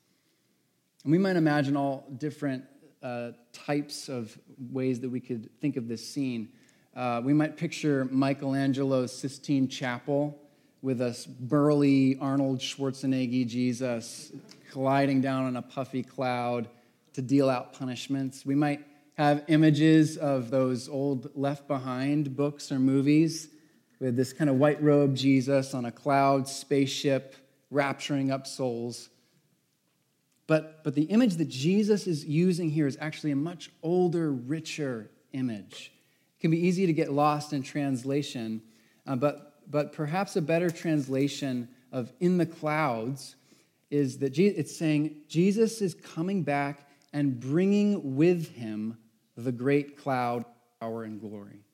And 1.03 1.11
we 1.11 1.19
might 1.19 1.37
imagine 1.37 1.77
all 1.77 2.07
different 2.19 2.65
uh, 3.03 3.33
types 3.53 4.09
of 4.09 4.39
ways 4.71 5.01
that 5.01 5.11
we 5.11 5.21
could 5.21 5.51
think 5.61 5.77
of 5.77 5.89
this 5.89 6.07
scene. 6.07 6.51
Uh, 6.95 7.21
we 7.25 7.33
might 7.33 7.57
picture 7.57 8.05
Michelangelo's 8.05 9.13
Sistine 9.13 9.67
Chapel 9.67 10.39
with 10.81 11.01
a 11.01 11.17
burly 11.41 12.17
Arnold 12.21 12.61
Schwarzenegger 12.61 13.49
Jesus 13.49 14.31
colliding 14.71 15.21
down 15.21 15.47
on 15.47 15.57
a 15.57 15.63
puffy 15.63 16.05
cloud 16.05 16.69
to 17.15 17.23
deal 17.23 17.51
out 17.51 17.73
punishments. 17.73 18.47
We 18.47 18.55
might 18.55 18.87
have 19.15 19.43
images 19.49 20.17
of 20.17 20.51
those 20.51 20.89
old 20.89 21.31
Left 21.35 21.67
Behind 21.67 22.37
books 22.37 22.71
or 22.71 22.79
movies 22.79 23.49
with 23.99 24.15
this 24.15 24.33
kind 24.33 24.49
of 24.49 24.57
white 24.57 24.81
robe 24.81 25.17
Jesus 25.17 25.75
on 25.75 25.87
a 25.87 25.93
cloud 25.93 26.47
spaceship 26.47 27.35
rapturing 27.73 28.31
up 28.31 28.47
souls. 28.47 29.09
But, 30.47 30.85
but 30.85 30.95
the 30.95 31.05
image 31.05 31.37
that 31.37 31.49
Jesus 31.49 32.07
is 32.07 32.25
using 32.25 32.71
here 32.71 32.87
is 32.87 32.97
actually 33.01 33.33
a 33.33 33.37
much 33.37 33.71
older, 33.83 34.31
richer 34.31 35.11
image. 35.33 35.91
Can 36.45 36.51
be 36.51 36.67
easy 36.67 36.85
to 36.85 36.93
get 36.93 37.11
lost 37.11 37.55
in 37.55 37.63
translation, 37.63 38.61
uh, 39.07 39.17
but, 39.17 39.63
but 39.71 39.95
perhaps 39.95 40.37
a 40.37 40.43
better 40.43 40.69
translation 40.69 41.71
of 41.91 42.13
in 42.21 42.37
the 42.37 42.45
clouds 42.45 43.37
is 43.91 44.19
that 44.19 44.39
it's 44.39 44.77
saying 44.77 45.23
Jesus 45.27 45.81
is 45.81 45.95
coming 45.95 46.43
back 46.43 46.87
and 47.15 47.41
bringing 47.41 48.15
with 48.15 48.55
him 48.55 48.99
the 49.39 49.53
great 49.53 49.97
cloud, 49.97 50.45
power, 50.83 51.05
and 51.05 51.19
glory. 51.19 51.65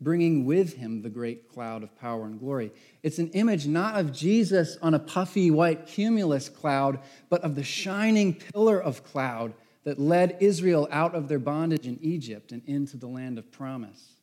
Bringing 0.00 0.46
with 0.46 0.74
him 0.74 1.02
the 1.02 1.08
great 1.08 1.48
cloud 1.48 1.84
of 1.84 1.96
power 1.96 2.24
and 2.24 2.40
glory. 2.40 2.72
It's 3.04 3.20
an 3.20 3.30
image 3.34 3.68
not 3.68 4.00
of 4.00 4.12
Jesus 4.12 4.78
on 4.82 4.94
a 4.94 4.98
puffy 4.98 5.52
white 5.52 5.86
cumulus 5.86 6.48
cloud, 6.48 6.98
but 7.28 7.42
of 7.42 7.54
the 7.54 7.62
shining 7.62 8.34
pillar 8.34 8.82
of 8.82 9.04
cloud 9.04 9.54
that 9.84 9.98
led 9.98 10.36
Israel 10.40 10.88
out 10.90 11.14
of 11.14 11.28
their 11.28 11.38
bondage 11.38 11.86
in 11.86 11.98
Egypt 12.00 12.52
and 12.52 12.62
into 12.66 12.96
the 12.96 13.08
land 13.08 13.38
of 13.38 13.50
promise. 13.50 14.14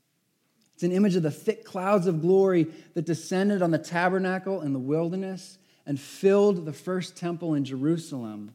It's 0.73 0.83
an 0.83 0.91
image 0.91 1.15
of 1.15 1.23
the 1.23 1.31
thick 1.31 1.65
clouds 1.65 2.07
of 2.07 2.21
glory 2.21 2.67
that 2.93 3.05
descended 3.05 3.61
on 3.61 3.71
the 3.71 3.77
tabernacle 3.77 4.61
in 4.61 4.71
the 4.71 4.79
wilderness 4.79 5.57
and 5.85 5.99
filled 5.99 6.65
the 6.65 6.73
first 6.73 7.17
temple 7.17 7.53
in 7.53 7.65
Jerusalem 7.65 8.53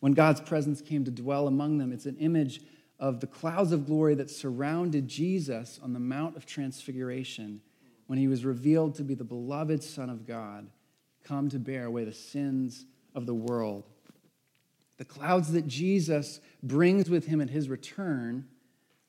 when 0.00 0.12
God's 0.12 0.40
presence 0.40 0.80
came 0.80 1.04
to 1.04 1.12
dwell 1.12 1.46
among 1.46 1.78
them. 1.78 1.92
It's 1.92 2.06
an 2.06 2.16
image 2.16 2.62
of 2.98 3.20
the 3.20 3.26
clouds 3.28 3.70
of 3.70 3.86
glory 3.86 4.16
that 4.16 4.30
surrounded 4.30 5.06
Jesus 5.06 5.78
on 5.82 5.92
the 5.92 6.00
Mount 6.00 6.36
of 6.36 6.46
Transfiguration 6.46 7.60
when 8.06 8.18
he 8.18 8.26
was 8.26 8.44
revealed 8.44 8.96
to 8.96 9.04
be 9.04 9.14
the 9.14 9.22
beloved 9.22 9.82
Son 9.82 10.10
of 10.10 10.26
God, 10.26 10.68
come 11.22 11.48
to 11.50 11.58
bear 11.58 11.84
away 11.84 12.04
the 12.04 12.12
sins 12.12 12.86
of 13.14 13.26
the 13.26 13.34
world. 13.34 13.84
The 15.02 15.08
clouds 15.08 15.50
that 15.50 15.66
Jesus 15.66 16.38
brings 16.62 17.10
with 17.10 17.26
him 17.26 17.40
at 17.40 17.50
his 17.50 17.68
return 17.68 18.46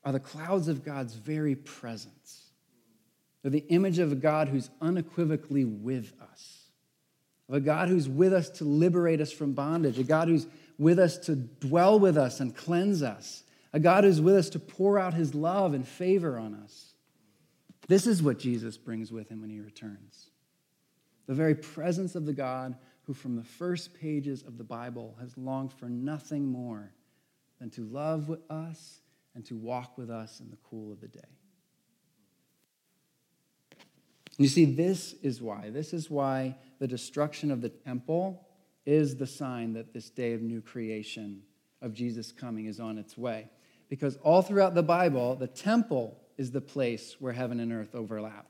are 0.04 0.10
the 0.10 0.18
clouds 0.18 0.66
of 0.66 0.84
God's 0.84 1.14
very 1.14 1.54
presence. 1.54 2.50
They're 3.40 3.52
the 3.52 3.64
image 3.68 4.00
of 4.00 4.10
a 4.10 4.16
God 4.16 4.48
who's 4.48 4.70
unequivocally 4.80 5.64
with 5.64 6.12
us, 6.20 6.64
of 7.48 7.54
a 7.54 7.60
God 7.60 7.86
who's 7.86 8.08
with 8.08 8.32
us 8.32 8.48
to 8.50 8.64
liberate 8.64 9.20
us 9.20 9.30
from 9.30 9.52
bondage, 9.52 9.96
a 9.96 10.02
God 10.02 10.26
who's 10.26 10.48
with 10.78 10.98
us 10.98 11.16
to 11.26 11.36
dwell 11.36 12.00
with 12.00 12.18
us 12.18 12.40
and 12.40 12.56
cleanse 12.56 13.00
us, 13.00 13.44
a 13.72 13.78
God 13.78 14.02
who's 14.02 14.20
with 14.20 14.34
us 14.34 14.50
to 14.50 14.58
pour 14.58 14.98
out 14.98 15.14
his 15.14 15.32
love 15.32 15.74
and 15.74 15.86
favor 15.86 16.40
on 16.40 16.56
us. 16.56 16.94
This 17.86 18.08
is 18.08 18.20
what 18.20 18.40
Jesus 18.40 18.76
brings 18.76 19.12
with 19.12 19.28
him 19.28 19.42
when 19.42 19.50
he 19.50 19.60
returns 19.60 20.30
the 21.28 21.34
very 21.34 21.54
presence 21.54 22.16
of 22.16 22.26
the 22.26 22.32
God 22.32 22.74
who, 23.06 23.14
from 23.14 23.36
the 23.36 23.44
first 23.44 23.94
pages 23.94 24.42
of 24.42 24.58
the 24.58 24.64
Bible, 24.64 25.16
has 25.20 25.36
longed 25.36 25.72
for 25.72 25.88
nothing 25.88 26.46
more 26.46 26.92
than 27.60 27.70
to 27.70 27.82
love 27.82 28.38
us 28.50 29.00
and 29.34 29.44
to 29.46 29.56
walk 29.56 29.98
with 29.98 30.10
us 30.10 30.40
in 30.40 30.50
the 30.50 30.58
cool 30.68 30.92
of 30.92 31.00
the 31.00 31.08
day. 31.08 31.20
You 34.38 34.48
see, 34.48 34.64
this 34.64 35.14
is 35.22 35.40
why. 35.40 35.70
This 35.70 35.92
is 35.92 36.10
why 36.10 36.56
the 36.78 36.88
destruction 36.88 37.50
of 37.50 37.60
the 37.60 37.68
temple 37.68 38.46
is 38.84 39.16
the 39.16 39.26
sign 39.26 39.74
that 39.74 39.92
this 39.92 40.10
day 40.10 40.32
of 40.32 40.42
new 40.42 40.60
creation 40.60 41.42
of 41.80 41.94
Jesus 41.94 42.32
coming 42.32 42.66
is 42.66 42.80
on 42.80 42.98
its 42.98 43.16
way. 43.16 43.48
Because 43.88 44.16
all 44.16 44.42
throughout 44.42 44.74
the 44.74 44.82
Bible, 44.82 45.36
the 45.36 45.46
temple 45.46 46.20
is 46.36 46.50
the 46.50 46.60
place 46.60 47.16
where 47.20 47.32
heaven 47.32 47.60
and 47.60 47.72
earth 47.72 47.94
overlap. 47.94 48.46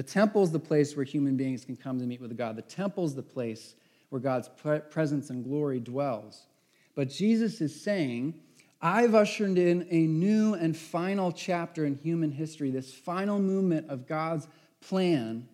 The 0.00 0.04
temple 0.04 0.42
is 0.42 0.50
the 0.50 0.58
place 0.58 0.96
where 0.96 1.04
human 1.04 1.36
beings 1.36 1.62
can 1.62 1.76
come 1.76 1.98
to 1.98 2.06
meet 2.06 2.22
with 2.22 2.34
God. 2.34 2.56
The 2.56 2.62
temple 2.62 3.04
is 3.04 3.14
the 3.14 3.22
place 3.22 3.74
where 4.08 4.18
God's 4.18 4.48
presence 4.88 5.28
and 5.28 5.44
glory 5.44 5.78
dwells. 5.78 6.46
But 6.94 7.10
Jesus 7.10 7.60
is 7.60 7.78
saying, 7.78 8.32
I've 8.80 9.14
ushered 9.14 9.58
in 9.58 9.86
a 9.90 10.06
new 10.06 10.54
and 10.54 10.74
final 10.74 11.32
chapter 11.32 11.84
in 11.84 11.96
human 11.96 12.30
history, 12.30 12.70
this 12.70 12.94
final 12.94 13.38
movement 13.38 13.90
of 13.90 14.06
God's 14.06 14.48
plan 14.80 15.46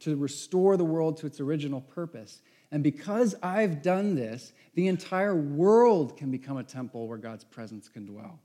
to 0.00 0.16
restore 0.16 0.76
the 0.76 0.84
world 0.84 1.18
to 1.18 1.26
its 1.26 1.38
original 1.38 1.80
purpose. 1.80 2.42
And 2.72 2.82
because 2.82 3.36
I've 3.40 3.82
done 3.82 4.16
this, 4.16 4.52
the 4.74 4.88
entire 4.88 5.36
world 5.36 6.16
can 6.16 6.32
become 6.32 6.56
a 6.56 6.64
temple 6.64 7.06
where 7.06 7.18
God's 7.18 7.44
presence 7.44 7.88
can 7.88 8.06
dwell. 8.06 8.40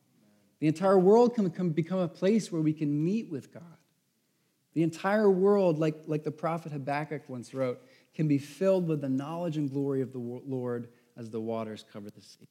The 0.59 0.67
entire 0.67 0.99
world 0.99 1.33
can 1.33 1.71
become 1.71 1.97
a 1.97 2.07
place 2.07 2.51
where 2.51 2.61
we 2.61 2.73
can 2.73 3.03
meet 3.03 3.31
with 3.31 3.51
God. 3.51 3.76
The 4.77 4.83
entire 4.83 5.27
world, 5.27 5.79
like, 5.79 6.03
like 6.05 6.23
the 6.23 6.29
prophet 6.29 6.71
Habakkuk 6.71 7.27
once 7.27 7.51
wrote, 7.51 7.81
can 8.13 8.27
be 8.27 8.37
filled 8.37 8.87
with 8.87 9.01
the 9.01 9.09
knowledge 9.09 9.57
and 9.57 9.71
glory 9.71 10.01
of 10.01 10.13
the 10.13 10.19
Lord 10.19 10.89
as 11.17 11.31
the 11.31 11.41
waters 11.41 11.83
cover 11.91 12.11
the 12.11 12.21
sea. 12.21 12.47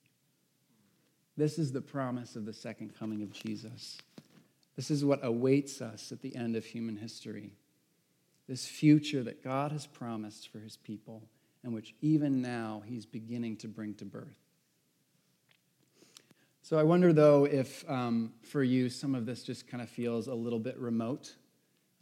This 1.37 1.57
is 1.57 1.71
the 1.71 1.81
promise 1.81 2.35
of 2.35 2.45
the 2.45 2.53
second 2.53 2.99
coming 2.99 3.23
of 3.23 3.31
Jesus. 3.31 3.99
This 4.75 4.91
is 4.91 5.05
what 5.05 5.21
awaits 5.25 5.81
us 5.81 6.11
at 6.11 6.21
the 6.21 6.35
end 6.35 6.57
of 6.57 6.65
human 6.65 6.97
history. 6.97 7.53
This 8.49 8.67
future 8.67 9.23
that 9.23 9.45
God 9.45 9.71
has 9.71 9.87
promised 9.87 10.49
for 10.49 10.59
his 10.59 10.77
people 10.77 11.23
and 11.63 11.73
which 11.73 11.95
even 12.01 12.43
now 12.43 12.83
he's 12.85 13.07
beginning 13.07 13.57
to 13.59 13.69
bring 13.69 13.95
to 13.95 14.05
birth. 14.05 14.41
So 16.63 16.77
I 16.77 16.83
wonder, 16.83 17.13
though, 17.13 17.45
if 17.45 17.89
um, 17.89 18.33
for 18.43 18.65
you 18.65 18.89
some 18.89 19.15
of 19.15 19.27
this 19.27 19.45
just 19.45 19.69
kind 19.69 19.81
of 19.81 19.89
feels 19.89 20.27
a 20.27 20.35
little 20.35 20.59
bit 20.59 20.77
remote. 20.77 21.33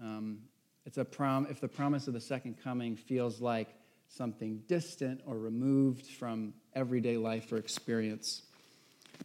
Um, 0.01 0.41
it's 0.87 0.99
a 0.99 1.05
prom- 1.05 1.47
if 1.51 1.61
the 1.61 1.69
promise 1.69 2.09
of 2.09 2.15
the 2.15 2.21
second 2.21 2.57
coming 2.63 2.97
feels 2.97 3.41
like 3.41 3.75
something 4.09 4.63
distant 4.69 5.21
or 5.27 5.39
removed 5.39 6.07
from 6.07 6.55
everyday 6.75 7.17
life 7.17 7.51
or 7.53 7.57
experience, 7.57 8.43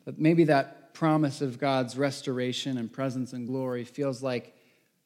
that 0.06 0.20
maybe 0.20 0.46
that 0.46 0.94
promise 0.94 1.42
of 1.42 1.60
God's 1.60 1.98
restoration 1.98 2.78
and 2.78 2.92
presence 2.92 3.34
and 3.34 3.48
glory 3.48 3.84
feels 3.84 4.24
like 4.24 4.56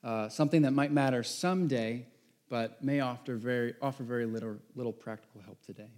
uh, 0.03 0.29
something 0.29 0.63
that 0.63 0.72
might 0.72 0.91
matter 0.91 1.24
someday, 1.24 2.05
but 2.50 2.84
may 2.84 3.00
offer 3.00 3.36
very, 3.36 3.74
offer 3.82 4.03
very 4.03 4.25
little, 4.25 4.58
little 4.75 4.93
practical 4.93 5.41
help 5.41 5.62
today. 5.65 5.89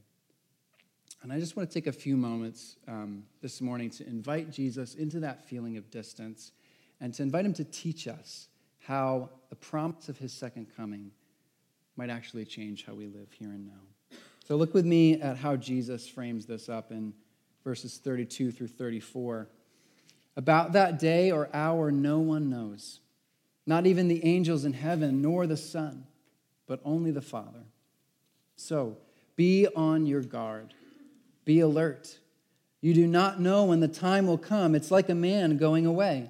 And 1.24 1.34
I 1.34 1.40
just 1.40 1.56
want 1.56 1.70
to 1.70 1.74
take 1.74 1.88
a 1.88 1.92
few 1.92 2.16
moments 2.16 2.76
um, 2.88 3.24
this 3.42 3.62
morning 3.62 3.90
to 3.92 4.08
invite 4.08 4.52
Jesus 4.52 4.94
into 4.94 5.20
that 5.22 5.44
feeling 5.44 5.76
of 5.76 5.90
distance 5.90 6.52
and 7.02 7.14
to 7.16 7.24
invite 7.24 7.46
him 7.46 7.54
to 7.54 7.64
teach 7.64 8.08
us 8.08 8.48
how 8.88 9.30
the 9.50 9.56
promise 9.56 10.10
of 10.10 10.18
his 10.18 10.34
second 10.34 10.68
coming 10.76 11.12
might 11.96 12.10
actually 12.10 12.46
change 12.46 12.86
how 12.86 12.94
we 12.94 13.08
live 13.08 13.32
here 13.32 13.50
and 13.50 13.66
now. 13.66 14.18
So 14.48 14.56
look 14.56 14.74
with 14.74 14.86
me 14.86 15.22
at 15.22 15.38
how 15.38 15.56
Jesus 15.56 16.08
frames 16.08 16.46
this 16.46 16.70
up 16.70 16.92
in 16.92 17.14
verses 17.64 17.98
32 17.98 18.52
through 18.52 18.68
34. 18.68 19.48
About 20.38 20.74
that 20.74 21.00
day 21.00 21.32
or 21.32 21.50
hour, 21.54 21.92
no 21.92 22.20
one 22.20 22.50
knows, 22.50 23.00
not 23.66 23.88
even 23.88 24.08
the 24.08 24.24
angels 24.26 24.66
in 24.66 24.74
heaven, 24.74 25.22
nor 25.22 25.48
the 25.48 25.58
Son 25.58 26.06
but 26.68 26.80
only 26.84 27.12
the 27.12 27.22
Father. 27.22 27.64
So 28.56 28.98
be 29.36 29.68
on 29.76 30.06
your 30.06 30.22
guard, 30.22 30.74
be 31.44 31.60
alert. 31.60 32.20
You 32.82 32.94
do 32.94 33.08
not 33.08 33.40
know 33.40 33.66
when 33.66 33.80
the 33.80 33.88
time 33.88 34.28
will 34.28 34.38
come. 34.38 34.76
It's 34.76 34.92
like 34.92 35.10
a 35.10 35.16
man 35.16 35.58
going 35.58 35.86
away. 35.86 36.30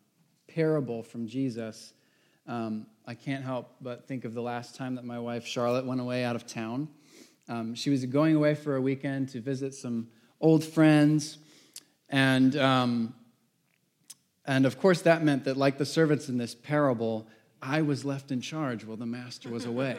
parable 0.53 1.03
from 1.03 1.27
Jesus, 1.27 1.93
um, 2.47 2.85
I 3.05 3.13
can't 3.13 3.43
help 3.43 3.75
but 3.81 4.07
think 4.07 4.25
of 4.25 4.33
the 4.33 4.41
last 4.41 4.75
time 4.75 4.95
that 4.95 5.05
my 5.05 5.19
wife 5.19 5.45
Charlotte 5.45 5.85
went 5.85 6.01
away 6.01 6.23
out 6.23 6.35
of 6.35 6.45
town. 6.45 6.89
Um, 7.47 7.75
she 7.75 7.89
was 7.89 8.05
going 8.05 8.35
away 8.35 8.55
for 8.55 8.75
a 8.75 8.81
weekend 8.81 9.29
to 9.29 9.41
visit 9.41 9.73
some 9.73 10.07
old 10.39 10.63
friends, 10.63 11.37
and 12.09 12.55
um, 12.55 13.13
and 14.45 14.65
of 14.65 14.79
course 14.79 15.01
that 15.03 15.23
meant 15.23 15.45
that, 15.45 15.57
like 15.57 15.77
the 15.77 15.85
servants 15.85 16.29
in 16.29 16.37
this 16.37 16.55
parable, 16.55 17.27
I 17.61 17.81
was 17.81 18.05
left 18.05 18.31
in 18.31 18.41
charge 18.41 18.85
while 18.85 18.97
the 18.97 19.05
master 19.05 19.49
was 19.49 19.65
away. 19.65 19.97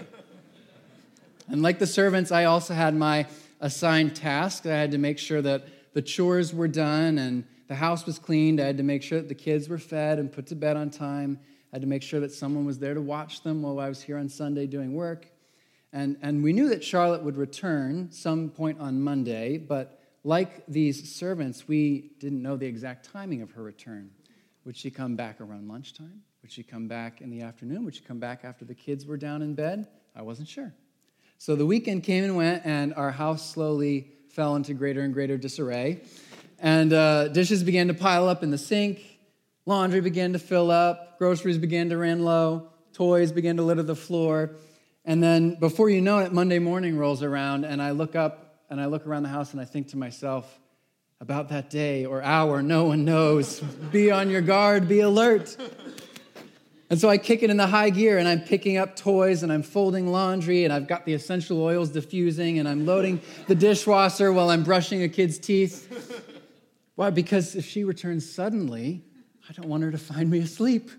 and 1.49 1.63
like 1.63 1.79
the 1.79 1.87
servants, 1.87 2.33
I 2.33 2.45
also 2.45 2.75
had 2.75 2.95
my 2.95 3.27
assigned 3.61 4.17
task. 4.17 4.67
I 4.67 4.77
had 4.77 4.91
to 4.93 4.99
make 4.99 5.19
sure 5.19 5.43
that 5.43 5.95
the 5.95 6.03
chores 6.03 6.55
were 6.55 6.69
done 6.69 7.19
and 7.19 7.45
the 7.73 7.77
house 7.77 8.05
was 8.05 8.19
cleaned. 8.19 8.61
I 8.61 8.67
had 8.67 8.77
to 8.77 8.83
make 8.83 9.03
sure 9.03 9.19
that 9.19 9.31
the 9.31 9.35
kids 9.35 9.67
were 9.67 9.79
fed 9.79 10.19
and 10.19 10.31
put 10.31 10.47
to 10.49 10.55
bed 10.55 10.77
on 10.77 10.91
time. 10.91 11.39
I 11.73 11.77
had 11.77 11.81
to 11.81 11.89
make 11.89 12.03
sure 12.03 12.21
that 12.21 12.31
someone 12.31 12.67
was 12.67 12.79
there 12.79 12.93
to 12.93 13.01
watch 13.01 13.43
them 13.43 13.63
while 13.63 13.81
I 13.81 13.89
was 13.89 14.03
here 14.03 14.19
on 14.19 14.29
Sunday 14.29 14.67
doing 14.67 14.93
work. 14.93 15.31
And, 15.91 16.19
and 16.21 16.43
we 16.43 16.53
knew 16.53 16.69
that 16.69 16.85
Charlotte 16.85 17.23
would 17.23 17.39
return 17.39 18.13
some 18.13 18.51
point 18.51 18.79
on 18.79 19.01
Monday, 19.01 19.57
but 19.57 20.03
like 20.23 20.67
these 20.67 21.15
servants, 21.17 21.67
we 21.67 22.11
didn't 22.19 22.43
know 22.43 22.59
the 22.59 22.67
exact 22.67 23.11
timing 23.11 23.41
of 23.41 23.53
her 23.53 23.63
return. 23.63 24.11
Would 24.67 24.77
she 24.77 24.91
come 24.91 25.17
back 25.17 25.41
around 25.41 25.67
lunchtime? 25.67 26.21
Would 26.43 26.53
she 26.53 26.63
come 26.63 26.89
back 26.89 27.23
in 27.23 27.31
the 27.31 27.41
afternoon? 27.41 27.87
Would 27.87 27.95
she 27.95 28.03
come 28.03 28.21
back 28.21 28.45
after 28.45 28.67
the 28.67 28.75
kids 28.75 29.07
were 29.07 29.17
down 29.17 29.41
in 29.41 29.55
bed? 29.55 29.89
I 30.15 30.21
wasn't 30.21 30.49
sure. 30.49 30.75
So 31.39 31.57
the 31.57 31.65
weekend 31.65 32.03
came 32.03 32.23
and 32.23 32.37
went, 32.37 32.67
and 32.67 32.93
our 32.93 33.13
house 33.13 33.51
slowly 33.51 34.13
fell 34.29 34.57
into 34.57 34.75
greater 34.75 35.01
and 35.01 35.15
greater 35.15 35.39
disarray. 35.39 36.03
And 36.63 36.93
uh, 36.93 37.29
dishes 37.29 37.63
began 37.63 37.89
to 37.89 37.95
pile 37.95 38.29
up 38.29 38.43
in 38.43 38.51
the 38.51 38.57
sink, 38.57 39.05
laundry 39.67 40.01
began 40.01 40.33
to 40.33 40.39
fill 40.39 40.71
up, 40.71 41.19
groceries 41.19 41.59
began 41.59 41.91
to 41.91 41.99
run 41.99 42.25
low, 42.25 42.71
toys 42.95 43.33
began 43.33 43.57
to 43.57 43.63
litter 43.63 43.83
the 43.83 43.97
floor. 43.97 44.53
And 45.05 45.23
then 45.23 45.57
before 45.57 45.91
you 45.91 46.01
know 46.01 46.21
it, 46.21 46.33
Monday 46.33 46.61
morning 46.61 46.97
rolls 46.97 47.23
around, 47.23 47.65
and 47.65 47.83
I 47.83 47.91
look 47.91 48.15
up 48.15 48.63
and 48.71 48.81
I 48.81 48.87
look 48.87 49.07
around 49.07 49.25
the 49.25 49.29
house 49.29 49.53
and 49.53 49.61
I 49.61 49.65
think 49.65 49.89
to 49.89 49.99
myself, 49.99 50.61
about 51.23 51.51
that 51.51 51.71
day 51.71 52.05
or 52.05 52.21
hour, 52.21 52.63
no 52.63 52.87
one 52.87 53.05
knows. 53.05 53.61
be 53.93 54.11
on 54.11 54.29
your 54.29 54.41
guard, 54.41 54.89
be 54.89 54.99
alert. 55.01 55.57
And 56.91 57.01
so 57.01 57.09
I 57.09 57.17
kick 57.17 57.45
it 57.45 57.49
in 57.49 57.57
the 57.57 57.67
high 57.69 57.91
gear 57.91 58.19
and 58.19 58.27
I'm 58.27 58.41
picking 58.41 58.77
up 58.77 58.97
toys 58.97 59.45
and 59.45 59.53
I'm 59.53 59.63
folding 59.63 60.11
laundry 60.11 60.65
and 60.65 60.73
I've 60.73 60.89
got 60.89 61.07
the 61.07 61.15
essential 61.15 61.63
oils 61.63 61.91
diffusing 61.91 62.59
and 62.59 62.69
I'm 62.69 62.87
loading 62.87 63.21
the 63.47 63.55
dishwasher 63.55 64.33
while 64.33 64.51
I'm 64.51 64.65
brushing 64.65 65.05
a 65.05 65.09
kid's 65.09 65.39
teeth. 65.39 66.29
Why? 66.95 67.11
Because 67.11 67.55
if 67.55 67.65
she 67.65 67.85
returns 67.85 68.31
suddenly, 68.31 69.05
I 69.49 69.53
don't 69.53 69.69
want 69.69 69.83
her 69.83 69.91
to 69.91 69.99
find 69.99 70.31
me 70.31 70.41
asleep. 70.41 70.91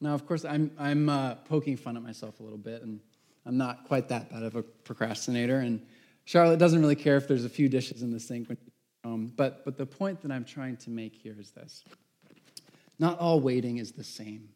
Now, 0.00 0.14
of 0.14 0.26
course, 0.26 0.44
I'm, 0.44 0.70
I'm 0.78 1.08
uh, 1.08 1.34
poking 1.34 1.76
fun 1.76 1.96
at 1.96 2.02
myself 2.02 2.40
a 2.40 2.42
little 2.42 2.58
bit, 2.58 2.82
and 2.82 3.00
I'm 3.44 3.58
not 3.58 3.86
quite 3.86 4.08
that 4.08 4.30
bad 4.30 4.42
of 4.42 4.56
a 4.56 4.62
procrastinator. 4.62 5.58
And 5.58 5.84
Charlotte 6.24 6.58
doesn't 6.58 6.80
really 6.80 6.96
care 6.96 7.16
if 7.16 7.28
there's 7.28 7.44
a 7.44 7.50
few 7.50 7.68
dishes 7.68 8.02
in 8.02 8.10
the 8.10 8.20
sink 8.20 8.48
when 8.48 8.56
she's 8.56 8.72
home. 9.04 9.32
But, 9.36 9.64
but 9.64 9.76
the 9.76 9.84
point 9.84 10.22
that 10.22 10.30
I'm 10.30 10.44
trying 10.44 10.76
to 10.78 10.90
make 10.90 11.14
here 11.14 11.36
is 11.38 11.50
this 11.50 11.84
not 12.98 13.18
all 13.18 13.40
waiting 13.40 13.78
is 13.78 13.92
the 13.92 14.04
same. 14.04 14.50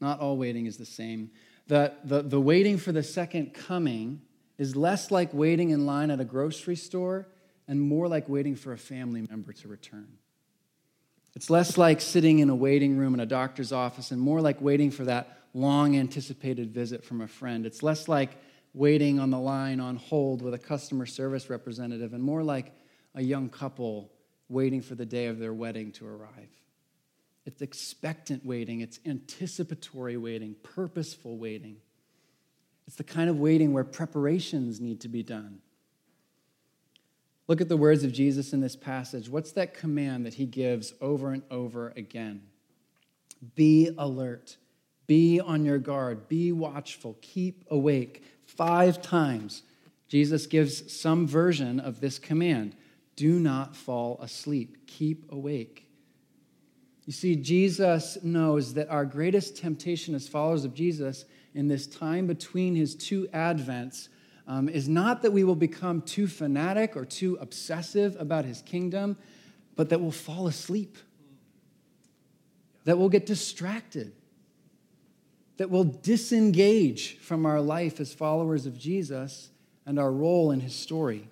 Not 0.00 0.20
all 0.20 0.36
waiting 0.36 0.66
is 0.66 0.76
the 0.76 0.86
same. 0.86 1.30
The, 1.66 1.92
the, 2.04 2.22
the 2.22 2.40
waiting 2.40 2.78
for 2.78 2.92
the 2.92 3.02
second 3.02 3.52
coming 3.52 4.22
is 4.58 4.76
less 4.76 5.10
like 5.10 5.32
waiting 5.34 5.70
in 5.70 5.86
line 5.86 6.10
at 6.10 6.20
a 6.20 6.24
grocery 6.24 6.76
store 6.76 7.28
and 7.70 7.80
more 7.80 8.08
like 8.08 8.28
waiting 8.28 8.56
for 8.56 8.72
a 8.72 8.76
family 8.76 9.24
member 9.30 9.52
to 9.52 9.68
return. 9.68 10.08
It's 11.36 11.48
less 11.48 11.78
like 11.78 12.00
sitting 12.00 12.40
in 12.40 12.50
a 12.50 12.54
waiting 12.54 12.98
room 12.98 13.14
in 13.14 13.20
a 13.20 13.26
doctor's 13.26 13.70
office 13.70 14.10
and 14.10 14.20
more 14.20 14.40
like 14.40 14.60
waiting 14.60 14.90
for 14.90 15.04
that 15.04 15.38
long 15.54 15.96
anticipated 15.96 16.74
visit 16.74 17.04
from 17.04 17.20
a 17.20 17.28
friend. 17.28 17.64
It's 17.64 17.80
less 17.84 18.08
like 18.08 18.30
waiting 18.74 19.20
on 19.20 19.30
the 19.30 19.38
line 19.38 19.78
on 19.78 19.94
hold 19.94 20.42
with 20.42 20.52
a 20.52 20.58
customer 20.58 21.06
service 21.06 21.48
representative 21.48 22.12
and 22.12 22.24
more 22.24 22.42
like 22.42 22.72
a 23.14 23.22
young 23.22 23.48
couple 23.48 24.10
waiting 24.48 24.82
for 24.82 24.96
the 24.96 25.06
day 25.06 25.26
of 25.26 25.38
their 25.38 25.54
wedding 25.54 25.92
to 25.92 26.08
arrive. 26.08 26.50
It's 27.46 27.62
expectant 27.62 28.44
waiting, 28.44 28.80
it's 28.80 28.98
anticipatory 29.06 30.16
waiting, 30.16 30.56
purposeful 30.64 31.38
waiting. 31.38 31.76
It's 32.88 32.96
the 32.96 33.04
kind 33.04 33.30
of 33.30 33.38
waiting 33.38 33.72
where 33.72 33.84
preparations 33.84 34.80
need 34.80 35.02
to 35.02 35.08
be 35.08 35.22
done. 35.22 35.60
Look 37.50 37.60
at 37.60 37.68
the 37.68 37.76
words 37.76 38.04
of 38.04 38.12
Jesus 38.12 38.52
in 38.52 38.60
this 38.60 38.76
passage. 38.76 39.28
What's 39.28 39.50
that 39.52 39.74
command 39.74 40.24
that 40.24 40.34
he 40.34 40.46
gives 40.46 40.94
over 41.00 41.32
and 41.32 41.42
over 41.50 41.92
again? 41.96 42.42
Be 43.56 43.90
alert, 43.98 44.56
be 45.08 45.40
on 45.40 45.64
your 45.64 45.78
guard, 45.78 46.28
be 46.28 46.52
watchful, 46.52 47.18
keep 47.20 47.64
awake. 47.68 48.22
Five 48.44 49.02
times, 49.02 49.64
Jesus 50.06 50.46
gives 50.46 50.96
some 50.96 51.26
version 51.26 51.80
of 51.80 51.98
this 52.00 52.20
command 52.20 52.76
do 53.16 53.40
not 53.40 53.74
fall 53.74 54.20
asleep, 54.22 54.86
keep 54.86 55.32
awake. 55.32 55.88
You 57.04 57.12
see, 57.12 57.34
Jesus 57.34 58.16
knows 58.22 58.74
that 58.74 58.88
our 58.90 59.04
greatest 59.04 59.56
temptation 59.56 60.14
as 60.14 60.28
followers 60.28 60.64
of 60.64 60.72
Jesus 60.72 61.24
in 61.52 61.66
this 61.66 61.88
time 61.88 62.28
between 62.28 62.76
his 62.76 62.94
two 62.94 63.26
advents 63.34 64.08
um, 64.50 64.68
is 64.68 64.88
not 64.88 65.22
that 65.22 65.30
we 65.30 65.44
will 65.44 65.54
become 65.54 66.02
too 66.02 66.26
fanatic 66.26 66.96
or 66.96 67.04
too 67.04 67.38
obsessive 67.40 68.16
about 68.18 68.44
his 68.44 68.62
kingdom, 68.62 69.16
but 69.76 69.90
that 69.90 70.00
we'll 70.00 70.10
fall 70.10 70.48
asleep, 70.48 70.98
that 72.84 72.98
we'll 72.98 73.08
get 73.08 73.26
distracted, 73.26 74.10
that 75.58 75.70
we'll 75.70 75.84
disengage 75.84 77.16
from 77.18 77.46
our 77.46 77.60
life 77.60 78.00
as 78.00 78.12
followers 78.12 78.66
of 78.66 78.76
Jesus 78.76 79.50
and 79.86 80.00
our 80.00 80.10
role 80.10 80.50
in 80.50 80.58
his 80.58 80.74
story. 80.74 81.28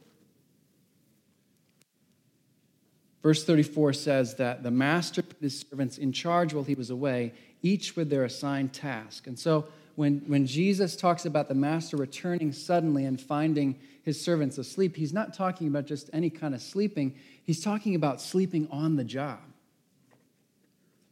Verse 3.21 3.45
34 3.45 3.95
says 3.95 4.37
that 4.37 4.63
the 4.63 4.71
master 4.71 5.23
put 5.23 5.41
his 5.41 5.59
servants 5.69 5.99
in 5.99 6.13
charge 6.13 6.55
while 6.55 6.63
he 6.63 6.77
was 6.77 6.91
away, 6.91 7.33
each 7.63 7.97
with 7.97 8.11
their 8.11 8.25
assigned 8.25 8.73
task. 8.73 9.27
And 9.27 9.37
so 9.37 9.67
when, 9.99 10.21
when 10.29 10.47
Jesus 10.47 10.95
talks 10.95 11.27
about 11.27 11.49
the 11.49 11.57
master 11.57 11.97
returning 11.97 12.53
suddenly 12.53 13.05
and 13.05 13.21
finding 13.21 13.81
his 14.05 14.21
servants 14.21 14.57
asleep, 14.57 14.95
he's 14.95 15.13
not 15.13 15.35
talking 15.35 15.67
about 15.67 15.87
just 15.87 16.09
any 16.13 16.31
kind 16.31 16.55
of 16.55 16.63
sleeping, 16.63 17.17
he's 17.43 17.65
talking 17.65 17.97
about 17.97 18.21
sleeping 18.21 18.69
on 18.71 18.95
the 18.95 19.03
job, 19.03 19.41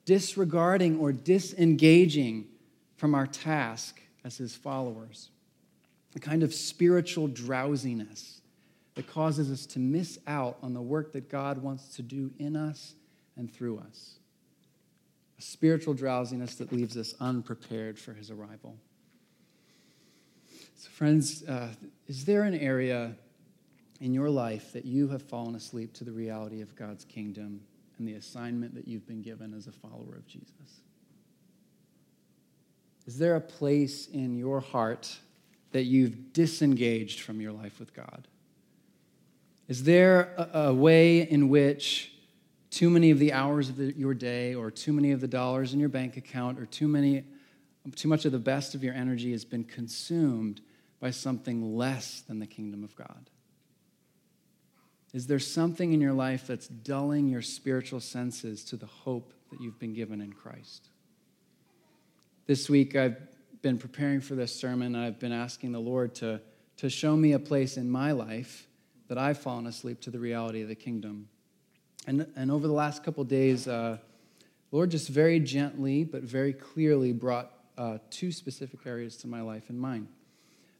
disregarding 0.05 1.01
or 1.01 1.11
disengaging 1.11 2.47
from 2.95 3.13
our 3.17 3.27
task 3.27 4.01
as 4.23 4.37
his 4.37 4.55
followers, 4.55 5.31
a 6.15 6.21
kind 6.21 6.45
of 6.45 6.55
spiritual 6.55 7.27
drowsiness 7.27 8.41
that 8.95 9.09
causes 9.09 9.51
us 9.51 9.67
to 9.67 9.81
miss 9.81 10.17
out 10.29 10.59
on 10.63 10.75
the 10.75 10.81
work 10.81 11.11
that 11.11 11.29
God 11.29 11.59
wants 11.59 11.97
to 11.97 12.03
do 12.03 12.31
in 12.39 12.55
us 12.55 12.95
and 13.37 13.53
through 13.53 13.79
us. 13.81 14.21
A 15.39 15.43
spiritual 15.43 15.95
drowsiness 15.95 16.55
that 16.57 16.73
leaves 16.73 16.97
us 16.97 17.15
unprepared 17.21 17.99
for 17.99 18.15
his 18.15 18.31
arrival. 18.31 18.77
So, 20.77 20.89
friends, 20.91 21.43
uh, 21.45 21.71
is 22.07 22.25
there 22.25 22.43
an 22.43 22.55
area 22.55 23.15
in 24.01 24.13
your 24.13 24.31
life 24.31 24.73
that 24.73 24.85
you 24.85 25.09
have 25.09 25.23
fallen 25.23 25.55
asleep 25.55 25.93
to 25.95 26.05
the 26.05 26.13
reality 26.13 26.61
of 26.61 26.75
God's 26.77 27.05
kingdom 27.05 27.61
and 27.99 28.07
the 28.07 28.15
assignment 28.15 28.75
that 28.75 28.87
you've 28.87 29.07
been 29.07 29.23
given 29.23 29.55
as 29.55 29.67
a 29.67 29.73
follower 29.73 30.17
of 30.17 30.27
Jesus? 30.27 30.81
Is 33.07 33.19
there 33.19 33.37
a 33.37 33.41
place 33.41 34.09
in 34.09 34.37
your 34.37 34.61
heart 34.61 35.17
that 35.73 35.85
you've 35.85 36.33
disengaged 36.33 37.21
from 37.21 37.41
your 37.41 37.53
life 37.53 37.79
with 37.79 37.95
God? 37.95 38.27
Is 39.69 39.85
there 39.85 40.35
a, 40.37 40.59
a 40.61 40.75
way 40.75 41.21
in 41.21 41.49
which 41.49 42.13
too 42.77 42.91
many 42.91 43.11
of 43.11 43.19
the 43.19 43.33
hours 43.33 43.71
of 43.71 43.77
the, 43.77 43.95
your 43.97 44.13
day, 44.13 44.55
or 44.55 44.71
too 44.71 44.93
many 44.93 45.11
of 45.13 45.23
the 45.23 45.27
dollars 45.27 45.73
in 45.73 45.81
your 45.81 45.89
bank 45.89 46.19
account, 46.19 46.59
or 46.59 46.67
too 46.67 46.87
many, 46.87 47.25
too 47.95 48.07
much 48.07 48.27
of 48.27 48.33
the 48.33 48.39
best 48.39 48.75
of 48.75 48.85
your 48.85 48.93
energy 48.93 49.33
has 49.33 49.47
been 49.47 49.65
consumed 49.65 50.61
by 51.01 51.11
something 51.11 51.75
less 51.75 52.21
than 52.29 52.39
the 52.39 52.47
kingdom 52.47 52.85
of 52.85 52.95
God? 52.95 53.31
Is 55.15 55.27
there 55.27 55.39
something 55.39 55.95
in 55.95 56.03
your 56.03 56.13
life 56.13 56.47
that's 56.47 56.69
dulling 56.69 57.31
your 57.31 57.41
spiritual 57.41 57.99
senses 57.99 58.63
to 58.65 58.77
the 58.77 58.85
hope 58.85 59.33
that 59.51 59.63
you've 59.63 59.79
been 59.79 59.95
given 59.95 60.21
in 60.21 60.35
Christ? 60.35 60.91
This 62.45 62.69
week, 62.69 62.95
I've 62.95 63.17
been 63.63 63.79
preparing 63.79 64.21
for 64.21 64.35
this 64.35 64.55
sermon. 64.55 64.95
I've 64.95 65.19
been 65.19 65.33
asking 65.33 65.73
the 65.73 65.81
Lord 65.81 66.15
to, 66.17 66.43
to 66.77 66.91
show 66.91 67.17
me 67.17 67.33
a 67.33 67.39
place 67.39 67.79
in 67.79 67.89
my 67.89 68.13
life 68.13 68.69
that 69.09 69.17
I've 69.17 69.39
fallen 69.39 69.67
asleep 69.67 70.03
to 70.03 70.11
the 70.11 70.19
reality 70.19 70.61
of 70.61 70.69
the 70.69 70.75
kingdom. 70.75 71.31
And, 72.07 72.27
and 72.37 72.51
over 72.51 72.67
the 72.67 72.73
last 72.73 73.03
couple 73.03 73.25
days, 73.25 73.67
uh, 73.67 73.99
Lord 74.71 74.91
just 74.91 75.09
very 75.09 75.41
gently 75.41 76.05
but 76.05 76.23
very 76.23 76.53
clearly 76.53 77.13
brought 77.13 77.53
uh, 77.77 77.99
two 78.11 78.33
specific 78.33 78.81
areas 78.87 79.17
to 79.19 79.29
my 79.29 79.41
life 79.43 79.65
and 79.69 79.79
mine. 79.79 80.09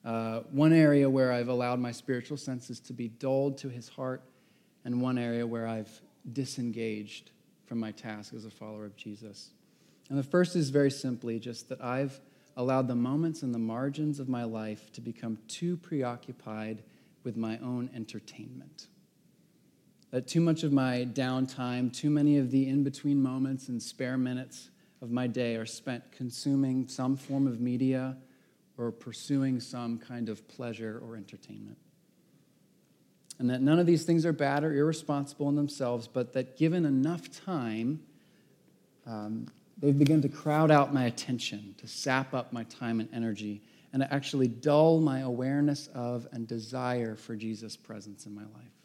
Uh, 0.05 0.41
one 0.53 0.73
area 0.73 1.11
where 1.11 1.33
I've 1.33 1.49
allowed 1.49 1.81
my 1.81 1.91
spiritual 1.91 2.37
senses 2.37 2.79
to 2.81 2.93
be 2.93 3.09
dulled 3.09 3.59
to 3.59 3.69
his 3.69 3.89
heart, 3.89 4.23
and 4.85 5.03
one 5.03 5.19
area 5.19 5.45
where 5.45 5.67
I've 5.67 5.91
disengaged 6.33 7.33
from 7.67 7.81
my 7.81 7.91
task 7.91 8.33
as 8.33 8.45
a 8.45 8.51
follower 8.51 8.85
of 8.85 8.97
Jesus. 8.97 9.51
And 10.09 10.17
the 10.17 10.23
first 10.23 10.55
is 10.55 10.71
very 10.71 10.93
simply 10.93 11.41
just 11.41 11.69
that 11.71 11.83
I've 11.83 12.21
allowed 12.57 12.87
the 12.87 12.95
moments 12.95 13.43
and 13.43 13.53
the 13.53 13.59
margins 13.59 14.21
of 14.21 14.29
my 14.29 14.45
life 14.45 14.93
to 14.93 15.01
become 15.01 15.39
too 15.49 15.77
preoccupied 15.77 16.85
with 17.25 17.37
my 17.37 17.59
own 17.59 17.91
entertainment. 17.93 18.87
That 20.11 20.27
too 20.27 20.41
much 20.41 20.63
of 20.63 20.73
my 20.73 21.07
downtime, 21.13 21.93
too 21.93 22.11
many 22.11 22.39
of 22.39 22.51
the 22.51 22.69
in 22.69 22.85
between 22.85 23.23
moments 23.23 23.69
and 23.69 23.83
spare 23.83 24.17
minutes 24.17 24.71
of 25.03 25.11
my 25.11 25.27
day 25.27 25.57
are 25.57 25.67
spent 25.67 26.11
consuming 26.13 26.89
some 26.89 27.17
form 27.17 27.47
of 27.47 27.61
media 27.61 28.17
or 28.79 28.93
pursuing 28.93 29.61
some 29.61 29.99
kind 29.99 30.29
of 30.29 30.47
pleasure 30.49 31.03
or 31.05 31.17
entertainment. 31.17 31.79
And 33.39 33.51
that 33.51 33.61
none 33.61 33.79
of 33.79 33.87
these 33.87 34.05
things 34.05 34.25
are 34.25 34.33
bad 34.33 34.65
or 34.65 34.73
irresponsible 34.73 35.49
in 35.49 35.57
themselves, 35.57 36.09
but 36.09 36.33
that 36.33 36.57
given 36.57 36.87
enough 36.87 37.31
time, 37.45 38.01
um, 39.07 39.47
they've 39.79 39.99
begun 39.99 40.23
to 40.23 40.29
crowd 40.29 40.71
out 40.71 40.95
my 40.95 41.05
attention, 41.05 41.75
to 41.79 41.87
sap 41.87 42.33
up 42.33 42.53
my 42.53 42.65
time 42.65 43.01
and 43.01 43.09
energy, 43.13 43.61
and 43.93 44.03
to 44.03 44.13
actually 44.13 44.49
dull 44.49 45.01
my 45.01 45.21
awareness 45.21 45.89
of 45.89 46.27
and 46.33 46.47
desire 46.47 47.15
for 47.15 47.37
Jesus' 47.37 47.77
presence 47.77 48.25
in 48.25 48.35
my 48.35 48.43
life. 48.43 48.76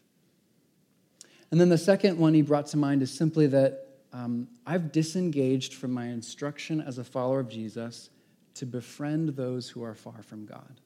And 1.52 1.60
then 1.60 1.70
the 1.70 1.78
second 1.78 2.18
one 2.18 2.34
he 2.34 2.42
brought 2.42 2.68
to 2.68 2.78
mind 2.78 3.02
is 3.02 3.12
simply 3.12 3.48
that 3.48 3.88
um, 4.14 4.48
I've 4.66 4.92
disengaged 4.92 5.74
from 5.74 5.92
my 5.92 6.08
instruction 6.08 6.82
as 6.82 6.98
a 6.98 7.04
follower 7.04 7.42
of 7.42 7.50
Jesus 7.50 8.10
to 8.56 8.66
befriend 8.66 9.30
those 9.30 9.70
who 9.70 9.84
are 9.84 9.94
far 9.94 10.22
from 10.24 10.46
God. 10.46 10.82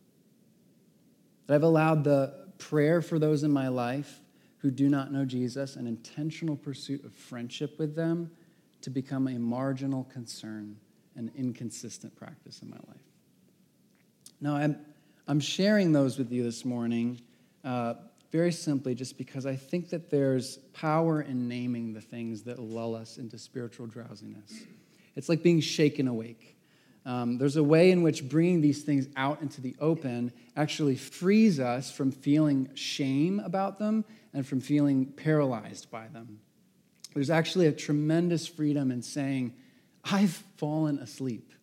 That 1.47 1.55
I've 1.55 1.63
allowed 1.63 2.03
the 2.03 2.33
prayer 2.57 3.01
for 3.01 3.19
those 3.19 3.43
in 3.43 3.51
my 3.51 3.67
life 3.67 4.21
who 4.57 4.71
do 4.71 4.89
not 4.89 5.11
know 5.11 5.25
Jesus, 5.25 5.75
an 5.75 5.85
intentional 5.85 6.55
pursuit 6.55 7.03
of 7.05 7.13
friendship 7.13 7.77
with 7.77 7.95
them, 7.95 8.31
to 8.81 8.89
become 8.89 9.27
a 9.27 9.37
marginal 9.37 10.05
concern 10.05 10.77
and 11.15 11.31
inconsistent 11.35 12.15
practice 12.15 12.61
in 12.61 12.69
my 12.69 12.77
life. 12.87 13.01
Now, 14.41 14.55
I'm, 14.55 14.77
I'm 15.27 15.39
sharing 15.39 15.91
those 15.91 16.17
with 16.17 16.31
you 16.31 16.43
this 16.43 16.65
morning 16.65 17.21
uh, 17.63 17.95
very 18.35 18.51
simply 18.51 18.93
just 18.93 19.17
because 19.17 19.45
I 19.45 19.55
think 19.55 19.89
that 19.91 20.09
there's 20.09 20.57
power 20.73 21.21
in 21.21 21.47
naming 21.47 21.93
the 21.93 22.01
things 22.01 22.43
that 22.43 22.59
lull 22.59 22.93
us 22.93 23.17
into 23.17 23.37
spiritual 23.37 23.87
drowsiness. 23.87 24.51
It's 25.15 25.29
like 25.29 25.41
being 25.41 25.61
shaken 25.61 26.09
awake. 26.09 26.57
Um, 27.05 27.37
there's 27.37 27.55
a 27.55 27.63
way 27.63 27.91
in 27.91 28.03
which 28.03 28.27
bringing 28.27 28.59
these 28.59 28.83
things 28.83 29.07
out 29.15 29.41
into 29.41 29.61
the 29.61 29.73
open 29.79 30.33
actually 30.57 30.97
frees 30.97 31.61
us 31.61 31.89
from 31.89 32.11
feeling 32.11 32.69
shame 32.73 33.39
about 33.39 33.79
them 33.79 34.03
and 34.33 34.45
from 34.45 34.59
feeling 34.59 35.05
paralyzed 35.05 35.89
by 35.89 36.07
them. 36.09 36.41
There's 37.13 37.29
actually 37.29 37.67
a 37.67 37.71
tremendous 37.71 38.45
freedom 38.47 38.91
in 38.91 39.01
saying, 39.01 39.53
I've 40.03 40.43
fallen 40.57 40.99
asleep, 40.99 41.53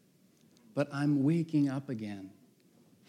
but 0.74 0.88
I'm 0.90 1.22
waking 1.22 1.68
up 1.68 1.90
again 1.90 2.30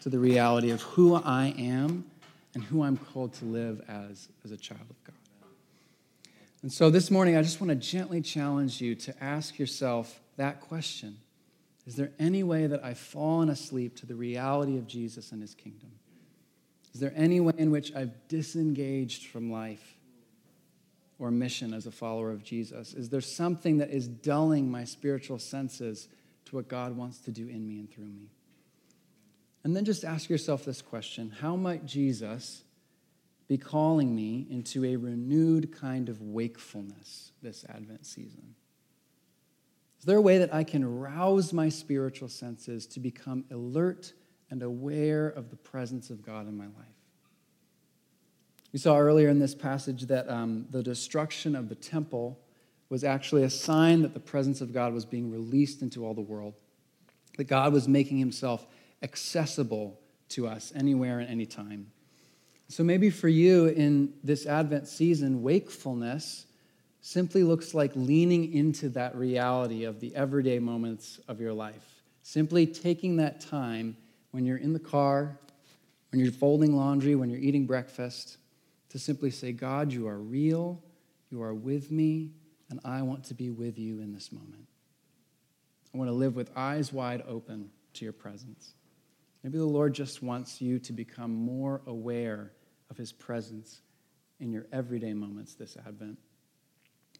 to 0.01 0.09
the 0.09 0.19
reality 0.19 0.71
of 0.71 0.81
who 0.81 1.15
I 1.15 1.53
am 1.57 2.11
and 2.53 2.63
who 2.63 2.83
I'm 2.83 2.97
called 2.97 3.33
to 3.35 3.45
live 3.45 3.81
as, 3.87 4.29
as 4.43 4.51
a 4.51 4.57
child 4.57 4.81
of 4.89 5.03
God. 5.03 5.15
And 6.61 6.71
so 6.71 6.89
this 6.89 7.11
morning, 7.11 7.35
I 7.35 7.41
just 7.41 7.59
want 7.59 7.69
to 7.69 7.75
gently 7.75 8.21
challenge 8.21 8.79
you 8.79 8.95
to 8.95 9.23
ask 9.23 9.59
yourself 9.59 10.21
that 10.37 10.61
question 10.61 11.17
Is 11.85 11.95
there 11.95 12.11
any 12.19 12.43
way 12.43 12.67
that 12.67 12.83
I've 12.83 12.97
fallen 12.97 13.49
asleep 13.49 13.97
to 13.97 14.05
the 14.05 14.15
reality 14.15 14.77
of 14.77 14.87
Jesus 14.87 15.31
and 15.31 15.41
his 15.41 15.53
kingdom? 15.53 15.91
Is 16.93 16.99
there 16.99 17.13
any 17.15 17.39
way 17.39 17.53
in 17.57 17.71
which 17.71 17.93
I've 17.95 18.11
disengaged 18.27 19.27
from 19.27 19.51
life 19.51 19.97
or 21.19 21.31
mission 21.31 21.73
as 21.73 21.85
a 21.87 21.91
follower 21.91 22.31
of 22.31 22.43
Jesus? 22.43 22.93
Is 22.93 23.09
there 23.09 23.21
something 23.21 23.79
that 23.79 23.89
is 23.89 24.07
dulling 24.07 24.69
my 24.69 24.83
spiritual 24.83 25.39
senses 25.39 26.07
to 26.45 26.55
what 26.55 26.67
God 26.67 26.95
wants 26.95 27.17
to 27.19 27.31
do 27.31 27.47
in 27.47 27.67
me 27.67 27.79
and 27.79 27.91
through 27.91 28.05
me? 28.05 28.29
And 29.63 29.75
then 29.75 29.85
just 29.85 30.03
ask 30.03 30.29
yourself 30.29 30.65
this 30.65 30.81
question 30.81 31.29
How 31.39 31.55
might 31.55 31.85
Jesus 31.85 32.63
be 33.47 33.57
calling 33.57 34.15
me 34.15 34.47
into 34.49 34.85
a 34.85 34.95
renewed 34.95 35.71
kind 35.71 36.09
of 36.09 36.21
wakefulness 36.21 37.31
this 37.41 37.65
Advent 37.69 38.05
season? 38.05 38.55
Is 39.99 40.05
there 40.05 40.17
a 40.17 40.21
way 40.21 40.37
that 40.37 40.53
I 40.53 40.63
can 40.63 40.99
rouse 40.99 41.53
my 41.53 41.69
spiritual 41.69 42.27
senses 42.27 42.85
to 42.87 42.99
become 42.99 43.45
alert 43.51 44.13
and 44.49 44.61
aware 44.61 45.27
of 45.29 45.49
the 45.49 45.55
presence 45.55 46.09
of 46.09 46.21
God 46.21 46.47
in 46.47 46.57
my 46.57 46.65
life? 46.65 46.97
We 48.73 48.79
saw 48.79 48.97
earlier 48.97 49.29
in 49.29 49.39
this 49.39 49.55
passage 49.55 50.03
that 50.07 50.29
um, 50.29 50.65
the 50.71 50.83
destruction 50.83 51.55
of 51.55 51.69
the 51.69 51.75
temple 51.75 52.39
was 52.89 53.03
actually 53.03 53.43
a 53.43 53.49
sign 53.49 54.01
that 54.01 54.13
the 54.13 54.19
presence 54.19 54.61
of 54.61 54.73
God 54.73 54.93
was 54.93 55.05
being 55.05 55.31
released 55.31 55.81
into 55.81 56.05
all 56.05 56.13
the 56.13 56.21
world, 56.21 56.55
that 57.37 57.45
God 57.45 57.71
was 57.71 57.87
making 57.87 58.17
himself 58.17 58.67
accessible 59.03 59.99
to 60.29 60.47
us 60.47 60.73
anywhere 60.75 61.19
and 61.19 61.29
anytime. 61.29 61.91
So 62.69 62.83
maybe 62.83 63.09
for 63.09 63.27
you 63.27 63.67
in 63.67 64.13
this 64.23 64.47
Advent 64.47 64.87
season, 64.87 65.43
wakefulness 65.43 66.45
simply 67.01 67.43
looks 67.43 67.73
like 67.73 67.91
leaning 67.95 68.53
into 68.53 68.89
that 68.89 69.15
reality 69.15 69.83
of 69.83 69.99
the 69.99 70.15
everyday 70.15 70.57
moments 70.57 71.19
of 71.27 71.39
your 71.41 71.53
life. 71.53 72.01
Simply 72.23 72.65
taking 72.65 73.17
that 73.17 73.41
time 73.41 73.97
when 74.31 74.45
you're 74.45 74.57
in 74.57 74.73
the 74.73 74.79
car, 74.79 75.37
when 76.11 76.21
you're 76.21 76.31
folding 76.31 76.75
laundry, 76.75 77.15
when 77.15 77.29
you're 77.29 77.39
eating 77.39 77.65
breakfast, 77.65 78.37
to 78.89 78.97
simply 78.97 79.29
say, 79.31 79.51
God, 79.51 79.91
you 79.91 80.07
are 80.07 80.17
real, 80.17 80.81
you 81.29 81.41
are 81.43 81.53
with 81.53 81.91
me, 81.91 82.31
and 82.69 82.79
I 82.85 83.01
want 83.01 83.25
to 83.25 83.33
be 83.33 83.49
with 83.49 83.77
you 83.77 83.99
in 83.99 84.13
this 84.13 84.31
moment. 84.31 84.65
I 85.93 85.97
want 85.97 86.09
to 86.09 86.13
live 86.13 86.35
with 86.35 86.49
eyes 86.55 86.93
wide 86.93 87.23
open 87.27 87.69
to 87.95 88.05
your 88.05 88.13
presence. 88.13 88.73
Maybe 89.43 89.57
the 89.57 89.65
Lord 89.65 89.93
just 89.93 90.23
wants 90.23 90.61
you 90.61 90.79
to 90.79 90.93
become 90.93 91.33
more 91.33 91.81
aware 91.85 92.53
of 92.89 92.97
his 92.97 93.11
presence 93.11 93.81
in 94.39 94.51
your 94.51 94.65
everyday 94.71 95.13
moments 95.13 95.53
this 95.55 95.77
Advent. 95.85 96.17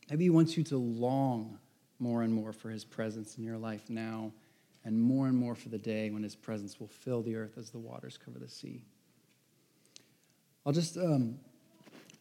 Maybe 0.09 0.25
he 0.25 0.29
wants 0.29 0.57
you 0.57 0.63
to 0.65 0.77
long 0.77 1.59
more 1.99 2.23
and 2.23 2.33
more 2.33 2.51
for 2.51 2.69
his 2.69 2.83
presence 2.83 3.38
in 3.38 3.43
your 3.43 3.57
life 3.57 3.89
now, 3.89 4.31
and 4.83 4.99
more 4.99 5.27
and 5.27 5.38
more 5.38 5.55
for 5.55 5.69
the 5.69 5.77
day 5.77 6.09
when 6.09 6.21
his 6.23 6.36
presence 6.36 6.79
will 6.79 6.88
fill 6.88 7.21
the 7.21 7.36
earth 7.36 7.57
as 7.57 7.69
the 7.69 7.79
waters 7.79 8.19
cover 8.23 8.39
the 8.39 8.49
sea. 8.49 8.83
I'll 10.65 10.73
just 10.73 10.97
um, 10.97 11.39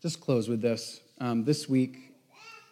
just 0.00 0.20
close 0.20 0.48
with 0.48 0.60
this. 0.60 1.00
Um, 1.20 1.44
this 1.44 1.68
week, 1.68 2.14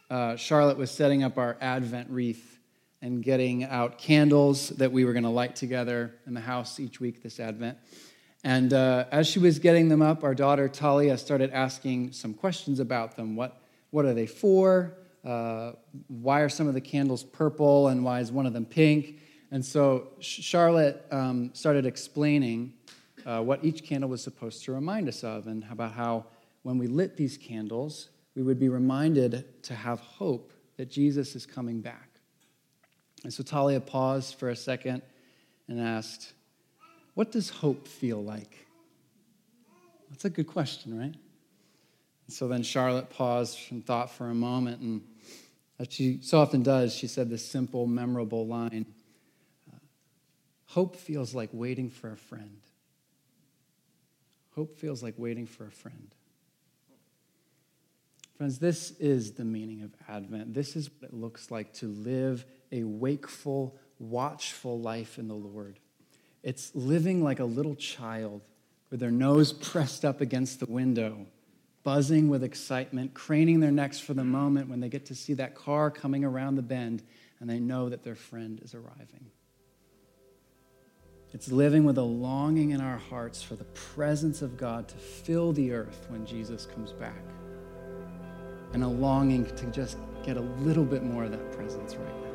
uh, 0.08 0.36
Charlotte 0.36 0.76
was 0.76 0.90
setting 0.90 1.24
up 1.24 1.38
our 1.38 1.56
Advent 1.60 2.10
wreath 2.10 2.59
and 3.02 3.22
getting 3.22 3.64
out 3.64 3.98
candles 3.98 4.68
that 4.70 4.92
we 4.92 5.04
were 5.04 5.12
going 5.12 5.24
to 5.24 5.30
light 5.30 5.56
together 5.56 6.14
in 6.26 6.34
the 6.34 6.40
house 6.40 6.78
each 6.78 7.00
week 7.00 7.22
this 7.22 7.40
Advent. 7.40 7.78
And 8.44 8.72
uh, 8.72 9.04
as 9.10 9.26
she 9.26 9.38
was 9.38 9.58
getting 9.58 9.88
them 9.88 10.02
up, 10.02 10.24
our 10.24 10.34
daughter 10.34 10.68
Talia 10.68 11.16
started 11.18 11.50
asking 11.50 12.12
some 12.12 12.34
questions 12.34 12.80
about 12.80 13.16
them. 13.16 13.36
What, 13.36 13.60
what 13.90 14.04
are 14.04 14.14
they 14.14 14.26
for? 14.26 14.94
Uh, 15.24 15.72
why 16.08 16.40
are 16.40 16.48
some 16.48 16.66
of 16.66 16.74
the 16.74 16.80
candles 16.80 17.22
purple 17.22 17.88
and 17.88 18.04
why 18.04 18.20
is 18.20 18.32
one 18.32 18.46
of 18.46 18.52
them 18.52 18.64
pink? 18.64 19.18
And 19.50 19.64
so 19.64 20.08
Charlotte 20.20 21.04
um, 21.10 21.50
started 21.52 21.84
explaining 21.84 22.72
uh, 23.26 23.40
what 23.42 23.64
each 23.64 23.84
candle 23.84 24.08
was 24.08 24.22
supposed 24.22 24.64
to 24.64 24.72
remind 24.72 25.08
us 25.08 25.24
of 25.24 25.46
and 25.46 25.64
about 25.70 25.92
how 25.92 26.26
when 26.62 26.78
we 26.78 26.86
lit 26.86 27.16
these 27.16 27.36
candles, 27.36 28.10
we 28.34 28.42
would 28.42 28.58
be 28.58 28.68
reminded 28.68 29.62
to 29.64 29.74
have 29.74 30.00
hope 30.00 30.52
that 30.76 30.90
Jesus 30.90 31.34
is 31.34 31.44
coming 31.44 31.80
back. 31.80 32.09
And 33.22 33.32
so 33.32 33.42
Talia 33.42 33.80
paused 33.80 34.36
for 34.36 34.48
a 34.48 34.56
second 34.56 35.02
and 35.68 35.80
asked, 35.80 36.32
What 37.14 37.32
does 37.32 37.50
hope 37.50 37.86
feel 37.86 38.22
like? 38.22 38.66
That's 40.10 40.24
a 40.24 40.30
good 40.30 40.46
question, 40.46 40.98
right? 40.98 41.14
And 41.14 42.34
so 42.36 42.48
then 42.48 42.62
Charlotte 42.62 43.10
paused 43.10 43.58
and 43.70 43.84
thought 43.84 44.10
for 44.10 44.28
a 44.28 44.34
moment, 44.34 44.80
and 44.80 45.02
as 45.78 45.88
she 45.90 46.18
so 46.22 46.40
often 46.40 46.62
does, 46.62 46.94
she 46.94 47.06
said 47.06 47.30
this 47.30 47.46
simple, 47.46 47.86
memorable 47.86 48.46
line 48.46 48.86
uh, 49.72 49.76
Hope 50.66 50.96
feels 50.96 51.34
like 51.34 51.50
waiting 51.52 51.90
for 51.90 52.12
a 52.12 52.16
friend. 52.16 52.60
Hope 54.54 54.76
feels 54.76 55.02
like 55.02 55.14
waiting 55.16 55.46
for 55.46 55.66
a 55.66 55.70
friend. 55.70 56.14
Friends, 58.36 58.58
this 58.58 58.92
is 58.92 59.32
the 59.32 59.44
meaning 59.44 59.82
of 59.82 59.94
Advent. 60.08 60.54
This 60.54 60.74
is 60.74 60.90
what 60.90 61.10
it 61.10 61.14
looks 61.14 61.50
like 61.50 61.72
to 61.74 61.88
live 61.88 62.44
a 62.72 62.84
wakeful, 62.84 63.76
watchful 63.98 64.80
life 64.80 65.18
in 65.18 65.28
the 65.28 65.34
Lord. 65.34 65.78
It's 66.42 66.74
living 66.74 67.22
like 67.22 67.40
a 67.40 67.44
little 67.44 67.74
child 67.74 68.42
with 68.90 69.00
their 69.00 69.10
nose 69.10 69.52
pressed 69.52 70.04
up 70.04 70.20
against 70.20 70.60
the 70.60 70.66
window, 70.66 71.26
buzzing 71.82 72.28
with 72.28 72.42
excitement, 72.42 73.14
craning 73.14 73.60
their 73.60 73.70
necks 73.70 74.00
for 74.00 74.14
the 74.14 74.24
moment 74.24 74.68
when 74.68 74.80
they 74.80 74.88
get 74.88 75.06
to 75.06 75.14
see 75.14 75.34
that 75.34 75.54
car 75.54 75.90
coming 75.90 76.24
around 76.24 76.56
the 76.56 76.62
bend 76.62 77.02
and 77.40 77.48
they 77.48 77.58
know 77.58 77.88
that 77.88 78.02
their 78.02 78.14
friend 78.14 78.60
is 78.62 78.74
arriving. 78.74 79.30
It's 81.32 81.50
living 81.50 81.84
with 81.84 81.96
a 81.96 82.02
longing 82.02 82.70
in 82.70 82.80
our 82.80 82.98
hearts 82.98 83.40
for 83.40 83.54
the 83.54 83.64
presence 83.64 84.42
of 84.42 84.56
God 84.56 84.88
to 84.88 84.96
fill 84.96 85.52
the 85.52 85.72
earth 85.72 86.06
when 86.08 86.26
Jesus 86.26 86.66
comes 86.66 86.92
back, 86.92 87.22
and 88.72 88.82
a 88.82 88.88
longing 88.88 89.46
to 89.46 89.66
just 89.66 89.96
get 90.24 90.36
a 90.36 90.40
little 90.40 90.84
bit 90.84 91.04
more 91.04 91.24
of 91.24 91.30
that 91.30 91.52
presence 91.52 91.94
right 91.94 92.20
now. 92.22 92.29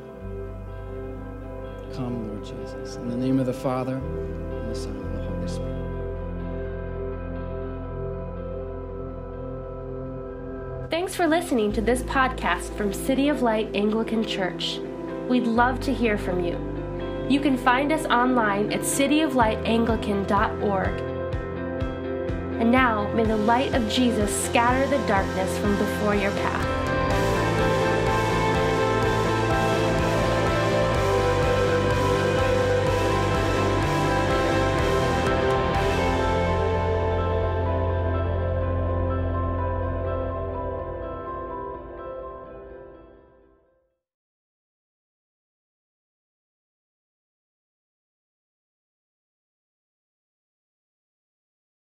Come, 1.95 2.27
Lord 2.27 2.43
Jesus. 2.43 2.97
In 2.97 3.09
the 3.09 3.15
name 3.15 3.39
of 3.39 3.45
the 3.45 3.53
Father, 3.53 3.95
and 3.95 4.69
the 4.69 4.75
Son, 4.75 4.93
and 4.95 5.17
the 5.17 5.23
Holy 5.23 5.47
Spirit. 5.47 5.71
Thanks 10.89 11.15
for 11.15 11.27
listening 11.27 11.71
to 11.73 11.81
this 11.81 12.03
podcast 12.03 12.75
from 12.75 12.93
City 12.93 13.29
of 13.29 13.41
Light 13.41 13.73
Anglican 13.75 14.23
Church. 14.25 14.79
We'd 15.29 15.47
love 15.47 15.79
to 15.81 15.93
hear 15.93 16.17
from 16.17 16.43
you. 16.43 16.57
You 17.29 17.39
can 17.39 17.57
find 17.57 17.91
us 17.91 18.05
online 18.05 18.71
at 18.71 18.81
cityoflightanglican.org. 18.81 21.01
And 22.61 22.71
now, 22.71 23.11
may 23.13 23.25
the 23.25 23.35
light 23.35 23.73
of 23.73 23.89
Jesus 23.89 24.45
scatter 24.45 24.87
the 24.87 25.05
darkness 25.07 25.57
from 25.57 25.75
before 25.77 26.15
your 26.15 26.31
path. 26.31 26.74